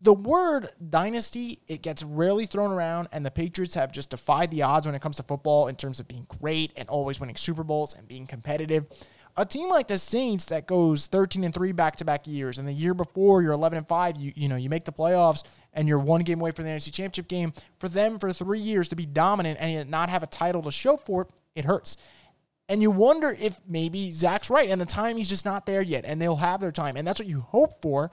the 0.04 0.12
word 0.12 0.68
dynasty 0.90 1.60
it 1.66 1.80
gets 1.80 2.02
rarely 2.02 2.44
thrown 2.44 2.70
around 2.70 3.08
and 3.10 3.24
the 3.24 3.30
patriots 3.30 3.74
have 3.74 3.90
just 3.90 4.10
defied 4.10 4.50
the 4.50 4.62
odds 4.62 4.86
when 4.86 4.94
it 4.94 5.00
comes 5.00 5.16
to 5.16 5.22
football 5.22 5.68
in 5.68 5.76
terms 5.76 5.98
of 5.98 6.06
being 6.06 6.26
great 6.40 6.72
and 6.76 6.88
always 6.90 7.18
winning 7.18 7.36
super 7.36 7.64
bowls 7.64 7.94
and 7.94 8.06
being 8.06 8.26
competitive. 8.26 8.86
A 9.36 9.46
team 9.46 9.68
like 9.70 9.88
the 9.88 9.98
saints 9.98 10.44
that 10.46 10.66
goes 10.66 11.06
13 11.06 11.42
and 11.42 11.52
3 11.54 11.72
back-to-back 11.72 12.26
years 12.26 12.58
and 12.58 12.68
the 12.68 12.72
year 12.72 12.92
before 12.92 13.42
you're 13.42 13.52
11 13.52 13.78
and 13.78 13.88
5 13.88 14.16
you 14.18 14.32
you 14.36 14.48
know 14.48 14.56
you 14.56 14.68
make 14.68 14.84
the 14.84 14.92
playoffs 14.92 15.42
and 15.72 15.88
you're 15.88 15.98
one 15.98 16.20
game 16.20 16.40
away 16.40 16.50
from 16.50 16.66
the 16.66 16.70
NFC 16.70 16.92
championship 16.92 17.26
game 17.26 17.54
for 17.78 17.88
them 17.88 18.18
for 18.18 18.30
3 18.30 18.60
years 18.60 18.90
to 18.90 18.96
be 18.96 19.06
dominant 19.06 19.58
and 19.58 19.90
not 19.90 20.10
have 20.10 20.22
a 20.22 20.28
title 20.28 20.62
to 20.62 20.70
show 20.70 20.98
for 20.98 21.22
it 21.22 21.28
it 21.54 21.64
hurts. 21.64 21.96
And 22.68 22.82
you 22.82 22.90
wonder 22.90 23.36
if 23.38 23.60
maybe 23.66 24.10
Zach's 24.10 24.50
right 24.50 24.68
and 24.68 24.80
the 24.80 24.86
time 24.86 25.16
he's 25.16 25.28
just 25.28 25.44
not 25.44 25.66
there 25.66 25.82
yet 25.82 26.04
and 26.04 26.20
they'll 26.20 26.36
have 26.36 26.60
their 26.60 26.72
time 26.72 26.96
and 26.96 27.06
that's 27.06 27.20
what 27.20 27.28
you 27.28 27.40
hope 27.40 27.80
for 27.80 28.10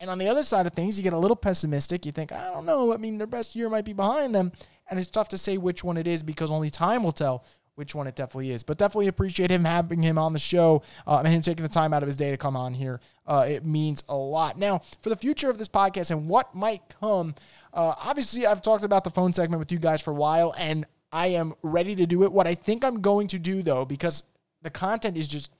and 0.00 0.10
on 0.10 0.18
the 0.18 0.28
other 0.28 0.42
side 0.42 0.66
of 0.66 0.72
things, 0.72 0.98
you 0.98 1.04
get 1.04 1.12
a 1.12 1.18
little 1.18 1.36
pessimistic. 1.36 2.06
You 2.06 2.12
think, 2.12 2.32
I 2.32 2.50
don't 2.50 2.64
know. 2.66 2.92
I 2.92 2.96
mean, 2.96 3.18
their 3.18 3.26
best 3.26 3.54
year 3.54 3.68
might 3.68 3.84
be 3.84 3.92
behind 3.92 4.34
them. 4.34 4.50
And 4.88 4.98
it's 4.98 5.10
tough 5.10 5.28
to 5.28 5.38
say 5.38 5.58
which 5.58 5.84
one 5.84 5.96
it 5.96 6.06
is 6.06 6.22
because 6.22 6.50
only 6.50 6.70
time 6.70 7.02
will 7.02 7.12
tell 7.12 7.44
which 7.76 7.94
one 7.94 8.06
it 8.06 8.16
definitely 8.16 8.50
is. 8.50 8.62
But 8.62 8.78
definitely 8.78 9.06
appreciate 9.06 9.50
him 9.50 9.64
having 9.64 10.02
him 10.02 10.18
on 10.18 10.32
the 10.32 10.38
show 10.38 10.82
uh, 11.06 11.18
and 11.18 11.28
him 11.28 11.42
taking 11.42 11.62
the 11.62 11.68
time 11.68 11.92
out 11.92 12.02
of 12.02 12.06
his 12.06 12.16
day 12.16 12.30
to 12.30 12.36
come 12.36 12.56
on 12.56 12.74
here. 12.74 13.00
Uh, 13.26 13.46
it 13.48 13.64
means 13.64 14.02
a 14.08 14.16
lot. 14.16 14.58
Now, 14.58 14.80
for 15.00 15.10
the 15.10 15.16
future 15.16 15.48
of 15.48 15.58
this 15.58 15.68
podcast 15.68 16.10
and 16.10 16.28
what 16.28 16.54
might 16.54 16.82
come, 17.00 17.34
uh, 17.72 17.94
obviously, 18.04 18.46
I've 18.46 18.62
talked 18.62 18.84
about 18.84 19.04
the 19.04 19.10
phone 19.10 19.32
segment 19.32 19.60
with 19.60 19.70
you 19.70 19.78
guys 19.78 20.00
for 20.00 20.10
a 20.10 20.14
while, 20.14 20.54
and 20.58 20.84
I 21.12 21.28
am 21.28 21.54
ready 21.62 21.94
to 21.96 22.06
do 22.06 22.24
it. 22.24 22.32
What 22.32 22.46
I 22.46 22.54
think 22.54 22.84
I'm 22.84 23.00
going 23.00 23.28
to 23.28 23.38
do, 23.38 23.62
though, 23.62 23.84
because 23.84 24.24
the 24.62 24.70
content 24.70 25.16
is 25.16 25.28
just, 25.28 25.52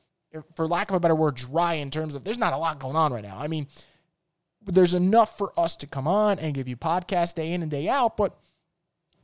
for 0.56 0.66
lack 0.66 0.90
of 0.90 0.96
a 0.96 1.00
better 1.00 1.14
word, 1.14 1.36
dry 1.36 1.74
in 1.74 1.90
terms 1.90 2.14
of 2.14 2.24
there's 2.24 2.38
not 2.38 2.52
a 2.52 2.56
lot 2.56 2.80
going 2.80 2.96
on 2.96 3.12
right 3.12 3.24
now. 3.24 3.38
I 3.38 3.48
mean, 3.48 3.66
there's 4.64 4.94
enough 4.94 5.38
for 5.38 5.52
us 5.58 5.76
to 5.76 5.86
come 5.86 6.06
on 6.06 6.38
and 6.38 6.54
give 6.54 6.68
you 6.68 6.76
podcasts 6.76 7.34
day 7.34 7.52
in 7.52 7.62
and 7.62 7.70
day 7.70 7.88
out, 7.88 8.16
but 8.16 8.36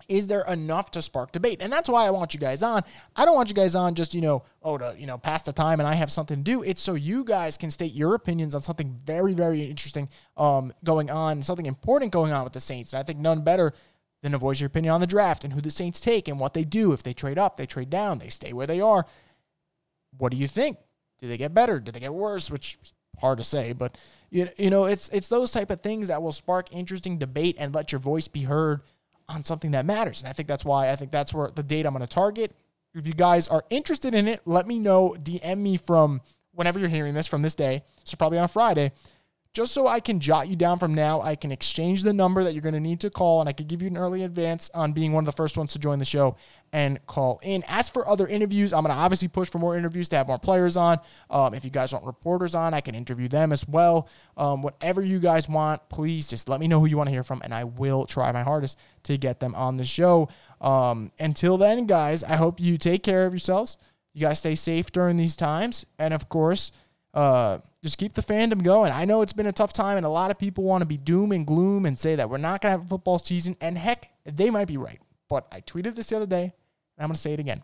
is 0.08 0.28
there 0.28 0.42
enough 0.42 0.90
to 0.92 1.02
spark 1.02 1.32
debate? 1.32 1.58
And 1.60 1.72
that's 1.72 1.88
why 1.88 2.06
I 2.06 2.10
want 2.10 2.32
you 2.32 2.40
guys 2.40 2.62
on. 2.62 2.82
I 3.16 3.24
don't 3.24 3.34
want 3.34 3.48
you 3.48 3.54
guys 3.54 3.74
on 3.74 3.94
just, 3.94 4.14
you 4.14 4.20
know, 4.20 4.44
oh, 4.62 4.78
to, 4.78 4.94
you 4.96 5.06
know, 5.06 5.18
pass 5.18 5.42
the 5.42 5.52
time 5.52 5.80
and 5.80 5.88
I 5.88 5.94
have 5.94 6.12
something 6.12 6.38
to 6.38 6.42
do. 6.42 6.62
It's 6.62 6.80
so 6.80 6.94
you 6.94 7.24
guys 7.24 7.56
can 7.56 7.70
state 7.70 7.92
your 7.92 8.14
opinions 8.14 8.54
on 8.54 8.60
something 8.60 9.00
very, 9.04 9.34
very 9.34 9.64
interesting 9.64 10.08
um, 10.36 10.72
going 10.84 11.10
on, 11.10 11.42
something 11.42 11.66
important 11.66 12.12
going 12.12 12.32
on 12.32 12.44
with 12.44 12.52
the 12.52 12.60
Saints. 12.60 12.92
And 12.92 13.00
I 13.00 13.02
think 13.02 13.18
none 13.18 13.42
better 13.42 13.72
than 14.22 14.32
to 14.32 14.38
voice 14.38 14.60
your 14.60 14.68
opinion 14.68 14.94
on 14.94 15.00
the 15.00 15.06
draft 15.06 15.44
and 15.44 15.52
who 15.52 15.60
the 15.60 15.70
Saints 15.70 16.00
take 16.00 16.28
and 16.28 16.38
what 16.38 16.54
they 16.54 16.64
do. 16.64 16.92
If 16.92 17.02
they 17.02 17.12
trade 17.12 17.38
up, 17.38 17.56
they 17.56 17.66
trade 17.66 17.90
down, 17.90 18.18
they 18.18 18.28
stay 18.28 18.52
where 18.52 18.66
they 18.66 18.80
are. 18.80 19.06
What 20.16 20.30
do 20.30 20.38
you 20.38 20.46
think? 20.46 20.78
Do 21.18 21.26
they 21.26 21.36
get 21.36 21.54
better? 21.54 21.80
Do 21.80 21.92
they 21.92 22.00
get 22.00 22.14
worse? 22.14 22.50
Which 22.50 22.78
hard 23.20 23.38
to 23.38 23.44
say, 23.44 23.72
but 23.72 23.96
you, 24.30 24.48
you 24.56 24.70
know, 24.70 24.86
it's 24.86 25.08
it's 25.10 25.28
those 25.28 25.50
type 25.50 25.70
of 25.70 25.80
things 25.80 26.08
that 26.08 26.22
will 26.22 26.32
spark 26.32 26.72
interesting 26.72 27.18
debate 27.18 27.56
and 27.58 27.74
let 27.74 27.92
your 27.92 28.00
voice 28.00 28.28
be 28.28 28.42
heard 28.42 28.82
on 29.28 29.44
something 29.44 29.72
that 29.72 29.84
matters. 29.86 30.20
And 30.20 30.28
I 30.28 30.32
think 30.32 30.48
that's 30.48 30.64
why 30.64 30.90
I 30.90 30.96
think 30.96 31.10
that's 31.10 31.32
where 31.34 31.50
the 31.54 31.62
date 31.62 31.86
I'm 31.86 31.92
going 31.92 32.00
to 32.02 32.06
target. 32.06 32.54
If 32.94 33.06
you 33.06 33.12
guys 33.12 33.46
are 33.48 33.64
interested 33.68 34.14
in 34.14 34.26
it, 34.26 34.40
let 34.46 34.66
me 34.66 34.78
know. 34.78 35.16
DM 35.22 35.58
me 35.58 35.76
from 35.76 36.22
whenever 36.52 36.78
you're 36.78 36.88
hearing 36.88 37.12
this 37.14 37.26
from 37.26 37.42
this 37.42 37.54
day. 37.54 37.82
So 38.04 38.16
probably 38.16 38.38
on 38.38 38.44
a 38.44 38.48
Friday 38.48 38.92
just 39.56 39.72
so 39.72 39.88
I 39.88 40.00
can 40.00 40.20
jot 40.20 40.48
you 40.48 40.54
down 40.54 40.78
from 40.78 40.92
now. 40.92 41.22
I 41.22 41.34
can 41.34 41.50
exchange 41.50 42.02
the 42.02 42.12
number 42.12 42.44
that 42.44 42.52
you're 42.52 42.60
going 42.60 42.74
to 42.74 42.80
need 42.80 43.00
to 43.00 43.08
call, 43.08 43.40
and 43.40 43.48
I 43.48 43.54
could 43.54 43.68
give 43.68 43.80
you 43.80 43.88
an 43.88 43.96
early 43.96 44.22
advance 44.22 44.70
on 44.74 44.92
being 44.92 45.14
one 45.14 45.22
of 45.22 45.26
the 45.26 45.32
first 45.32 45.56
ones 45.56 45.72
to 45.72 45.78
join 45.78 45.98
the 45.98 46.04
show 46.04 46.36
and 46.74 47.04
call 47.06 47.40
in. 47.42 47.64
As 47.66 47.88
for 47.88 48.06
other 48.06 48.26
interviews, 48.26 48.74
I'm 48.74 48.82
going 48.82 48.94
to 48.94 49.00
obviously 49.00 49.28
push 49.28 49.48
for 49.48 49.58
more 49.58 49.74
interviews 49.74 50.10
to 50.10 50.16
have 50.16 50.26
more 50.28 50.38
players 50.38 50.76
on. 50.76 50.98
Um, 51.30 51.54
if 51.54 51.64
you 51.64 51.70
guys 51.70 51.94
want 51.94 52.04
reporters 52.04 52.54
on, 52.54 52.74
I 52.74 52.82
can 52.82 52.94
interview 52.94 53.28
them 53.28 53.50
as 53.50 53.66
well. 53.66 54.10
Um, 54.36 54.60
whatever 54.60 55.00
you 55.00 55.18
guys 55.20 55.48
want, 55.48 55.88
please 55.88 56.28
just 56.28 56.50
let 56.50 56.60
me 56.60 56.68
know 56.68 56.78
who 56.78 56.84
you 56.84 56.98
want 56.98 57.06
to 57.06 57.12
hear 57.12 57.24
from, 57.24 57.40
and 57.42 57.54
I 57.54 57.64
will 57.64 58.04
try 58.04 58.30
my 58.32 58.42
hardest 58.42 58.78
to 59.04 59.16
get 59.16 59.40
them 59.40 59.54
on 59.54 59.78
the 59.78 59.86
show. 59.86 60.28
Um, 60.60 61.12
until 61.18 61.56
then, 61.56 61.86
guys, 61.86 62.22
I 62.22 62.36
hope 62.36 62.60
you 62.60 62.76
take 62.76 63.02
care 63.02 63.24
of 63.24 63.32
yourselves. 63.32 63.78
You 64.12 64.20
guys 64.20 64.38
stay 64.38 64.54
safe 64.54 64.92
during 64.92 65.16
these 65.16 65.34
times, 65.34 65.86
and 65.98 66.12
of 66.12 66.28
course, 66.28 66.72
uh, 67.16 67.60
just 67.82 67.96
keep 67.96 68.12
the 68.12 68.20
fandom 68.20 68.62
going. 68.62 68.92
I 68.92 69.06
know 69.06 69.22
it's 69.22 69.32
been 69.32 69.46
a 69.46 69.52
tough 69.52 69.72
time, 69.72 69.96
and 69.96 70.04
a 70.04 70.10
lot 70.10 70.30
of 70.30 70.38
people 70.38 70.64
want 70.64 70.82
to 70.82 70.86
be 70.86 70.98
doom 70.98 71.32
and 71.32 71.46
gloom 71.46 71.86
and 71.86 71.98
say 71.98 72.14
that 72.14 72.28
we're 72.28 72.36
not 72.36 72.60
going 72.60 72.74
to 72.74 72.78
have 72.78 72.86
a 72.86 72.88
football 72.88 73.18
season. 73.18 73.56
And 73.58 73.78
heck, 73.78 74.10
they 74.26 74.50
might 74.50 74.68
be 74.68 74.76
right. 74.76 75.00
But 75.26 75.46
I 75.50 75.62
tweeted 75.62 75.94
this 75.94 76.08
the 76.08 76.16
other 76.16 76.26
day, 76.26 76.42
and 76.42 76.52
I'm 76.98 77.08
going 77.08 77.14
to 77.14 77.20
say 77.20 77.32
it 77.32 77.40
again. 77.40 77.62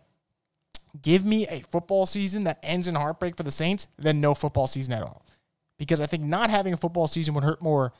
Give 1.03 1.23
me 1.23 1.47
a 1.47 1.59
football 1.59 2.07
season 2.07 2.45
that 2.45 2.57
ends 2.63 2.87
in 2.87 2.95
heartbreak 2.95 3.37
for 3.37 3.43
the 3.43 3.51
Saints 3.51 3.87
than 3.97 4.19
no 4.19 4.33
football 4.33 4.65
season 4.65 4.91
at 4.91 5.03
all. 5.03 5.23
Because 5.77 6.01
I 6.01 6.07
think 6.07 6.23
not 6.23 6.49
having 6.49 6.73
a 6.73 6.77
football 6.77 7.07
season 7.07 7.35
would 7.35 7.43
hurt 7.43 7.61
more 7.61 7.93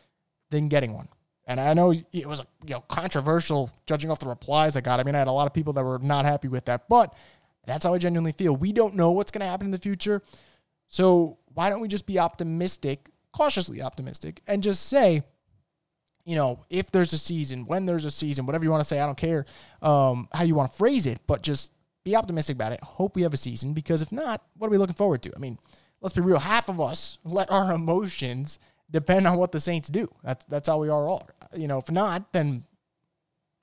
than 0.50 0.70
getting 0.70 0.94
one. 0.94 1.08
And 1.46 1.60
I 1.60 1.74
know 1.76 1.92
it 1.92 2.26
was 2.26 2.42
you 2.66 2.74
know 2.74 2.82
controversial 2.82 3.70
judging 3.86 4.10
off 4.10 4.20
the 4.20 4.28
replies 4.28 4.76
I 4.76 4.82
got. 4.82 5.00
I 5.00 5.04
mean, 5.04 5.14
I 5.14 5.20
had 5.20 5.28
a 5.28 5.32
lot 5.32 5.46
of 5.46 5.54
people 5.54 5.74
that 5.74 5.84
were 5.84 6.00
not 6.00 6.26
happy 6.26 6.48
with 6.48 6.66
that, 6.66 6.88
but 6.88 7.14
that's 7.66 7.86
how 7.86 7.94
I 7.94 7.98
genuinely 8.00 8.32
feel. 8.32 8.56
We 8.56 8.72
don't 8.72 8.96
know 8.96 9.12
what's 9.12 9.32
going 9.32 9.42
to 9.42 9.48
happen 9.48 9.66
in 9.66 9.72
the 9.72 9.78
future. 9.78 10.24
So 10.88 11.40
why 11.54 11.70
don't 11.70 11.80
we 11.82 11.88
just 11.88 12.06
be 12.06 12.20
optimistic, 12.20 13.10
cautiously 13.32 13.82
optimistic, 13.82 14.42
and 14.48 14.64
just 14.64 14.88
say, 14.88 15.24
you 16.26 16.36
know, 16.36 16.64
if 16.70 16.92
there's 16.92 17.14
a 17.14 17.18
season, 17.18 17.66
when 17.66 17.86
there's 17.86 18.06
a 18.06 18.12
season, 18.12 18.46
whatever 18.46 18.64
you 18.64 18.72
want 18.72 18.82
to 18.82 18.88
say, 18.88 19.00
I 19.00 19.06
don't 19.06 19.18
care 19.18 19.46
um, 19.82 20.28
how 20.34 20.44
you 20.44 20.56
want 20.56 20.72
to 20.72 20.78
phrase 20.78 21.06
it, 21.06 21.20
but 21.28 21.42
just 21.42 21.70
be 22.04 22.16
optimistic 22.16 22.56
about 22.56 22.72
it. 22.72 22.82
Hope 22.82 23.16
we 23.16 23.24
have 23.24 23.34
a 23.34 23.38
season 23.38 23.74
because 23.74 24.02
if 24.02 24.12
not, 24.12 24.42
what 24.58 24.68
are 24.68 24.72
we 24.72 24.78
looking 24.78 24.96
forward 24.96 25.22
to? 25.24 25.32
I 25.36 25.40
mean, 25.40 25.58
let's 26.02 26.14
be 26.14 26.22
real. 26.22 26.40
Half 26.40 26.70
of 26.70 26.80
us 26.80 27.18
let 27.24 27.52
our 27.52 27.74
emotions 27.74 28.60
depend 28.90 29.28
on 29.28 29.38
what 29.38 29.52
the 29.52 29.60
Saints 29.60 29.90
do. 29.90 30.08
That's 30.24 30.46
that's 30.46 30.68
how 30.68 30.78
we 30.78 30.90
are 30.90 31.08
all. 31.08 31.28
You 31.56 31.68
know, 31.68 31.80
if 31.80 31.92
not, 31.92 32.32
then 32.32 32.64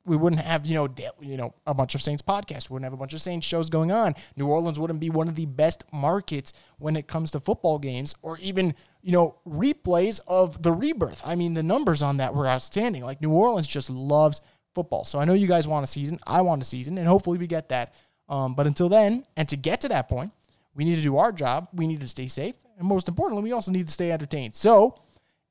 we 0.05 0.17
wouldn't 0.17 0.41
have 0.43 0.67
you 0.67 0.75
know 0.75 0.89
you 1.21 1.37
know 1.37 1.55
a 1.67 1.75
bunch 1.75 1.95
of 1.95 2.03
Saints 2.03 2.23
podcasts. 2.23 2.71
We 2.71 2.75
wouldn't 2.75 2.85
have 2.85 2.93
a 2.93 2.97
bunch 2.97 3.15
of 3.15 3.21
Saints 3.21 3.47
shows 3.47 3.71
going 3.71 3.93
on. 3.93 4.15
New 4.37 4.47
Orleans 4.47 4.79
wouldn't 4.79 5.01
be 5.01 5.11
one 5.11 5.29
of 5.29 5.35
the 5.35 5.47
best 5.47 5.85
markets 5.93 6.53
when 6.79 6.97
it 6.97 7.07
comes 7.07 7.31
to 7.33 7.41
football 7.41 7.79
games, 7.79 8.15
or 8.23 8.39
even 8.39 8.75
you 9.03 9.13
know 9.13 9.37
replays 9.47 10.21
of 10.27 10.63
the 10.63 10.73
rebirth. 10.73 11.23
I 11.25 11.35
mean, 11.35 11.55
the 11.55 11.63
numbers 11.63 12.03
on 12.03 12.19
that 12.19 12.35
were 12.35 12.47
outstanding. 12.47 13.05
Like 13.05 13.21
New 13.21 13.33
Orleans 13.33 13.67
just 13.67 13.91
loves 13.91 14.41
football. 14.75 15.05
So 15.05 15.19
I 15.19 15.25
know 15.25 15.35
you 15.35 15.47
guys 15.47 15.69
want 15.69 15.85
a 15.85 15.87
season. 15.87 16.19
I 16.27 16.43
want 16.43 16.63
a 16.63 16.65
season, 16.65 16.99
and 16.99 17.07
hopefully 17.07 17.39
we 17.39 17.47
get 17.47 17.69
that. 17.69 17.95
Um, 18.29 18.55
but 18.55 18.67
until 18.67 18.89
then, 18.89 19.27
and 19.37 19.49
to 19.49 19.57
get 19.57 19.81
to 19.83 19.89
that 19.89 20.09
point, 20.09 20.33
we 20.75 20.85
need 20.85 20.97
to 20.97 21.03
do 21.03 21.17
our 21.17 21.33
job. 21.33 21.69
We 21.73 21.87
need 21.87 22.01
to 22.01 22.09
stay 22.09 22.29
safe, 22.29 22.57
and 22.79 22.87
most 22.87 23.09
importantly, 23.09 23.43
we 23.43 23.53
also 23.53 23.71
need 23.71 23.87
to 23.87 23.93
stay 23.93 24.13
entertained. 24.13 24.55
So 24.55 24.97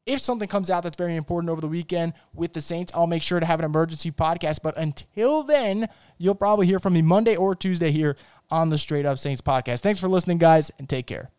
if 0.06 0.20
something 0.20 0.48
comes 0.48 0.70
out 0.70 0.84
that's 0.84 0.98
very 0.98 1.16
important 1.16 1.52
over 1.52 1.62
the 1.62 1.68
weekend 1.68 2.14
with 2.34 2.54
the 2.54 2.62
Saints, 2.62 2.92
I'll 2.96 3.08
make 3.08 3.24
sure 3.24 3.40
to 3.40 3.46
have 3.46 3.60
an 3.60 3.66
emergency 3.66 4.12
podcast. 4.12 4.60
But 4.64 4.78
until 4.78 5.44
then, 5.44 5.88
you'll 6.18 6.36
probably 6.36 6.66
hear 6.66 6.80
from 6.80 6.94
me 6.94 7.02
Monday 7.02 7.36
or 7.36 7.56
Tuesday 7.56 7.92
here 7.92 8.18
on 8.50 8.70
the 8.70 8.78
Straight 8.78 9.06
Up 9.06 9.20
Saints 9.20 9.42
podcast. 9.42 9.82
Thanks 9.82 10.00
for 10.00 10.08
listening, 10.08 10.38
guys, 10.38 10.72
and 10.80 10.90
take 10.90 11.08
care. 11.08 11.32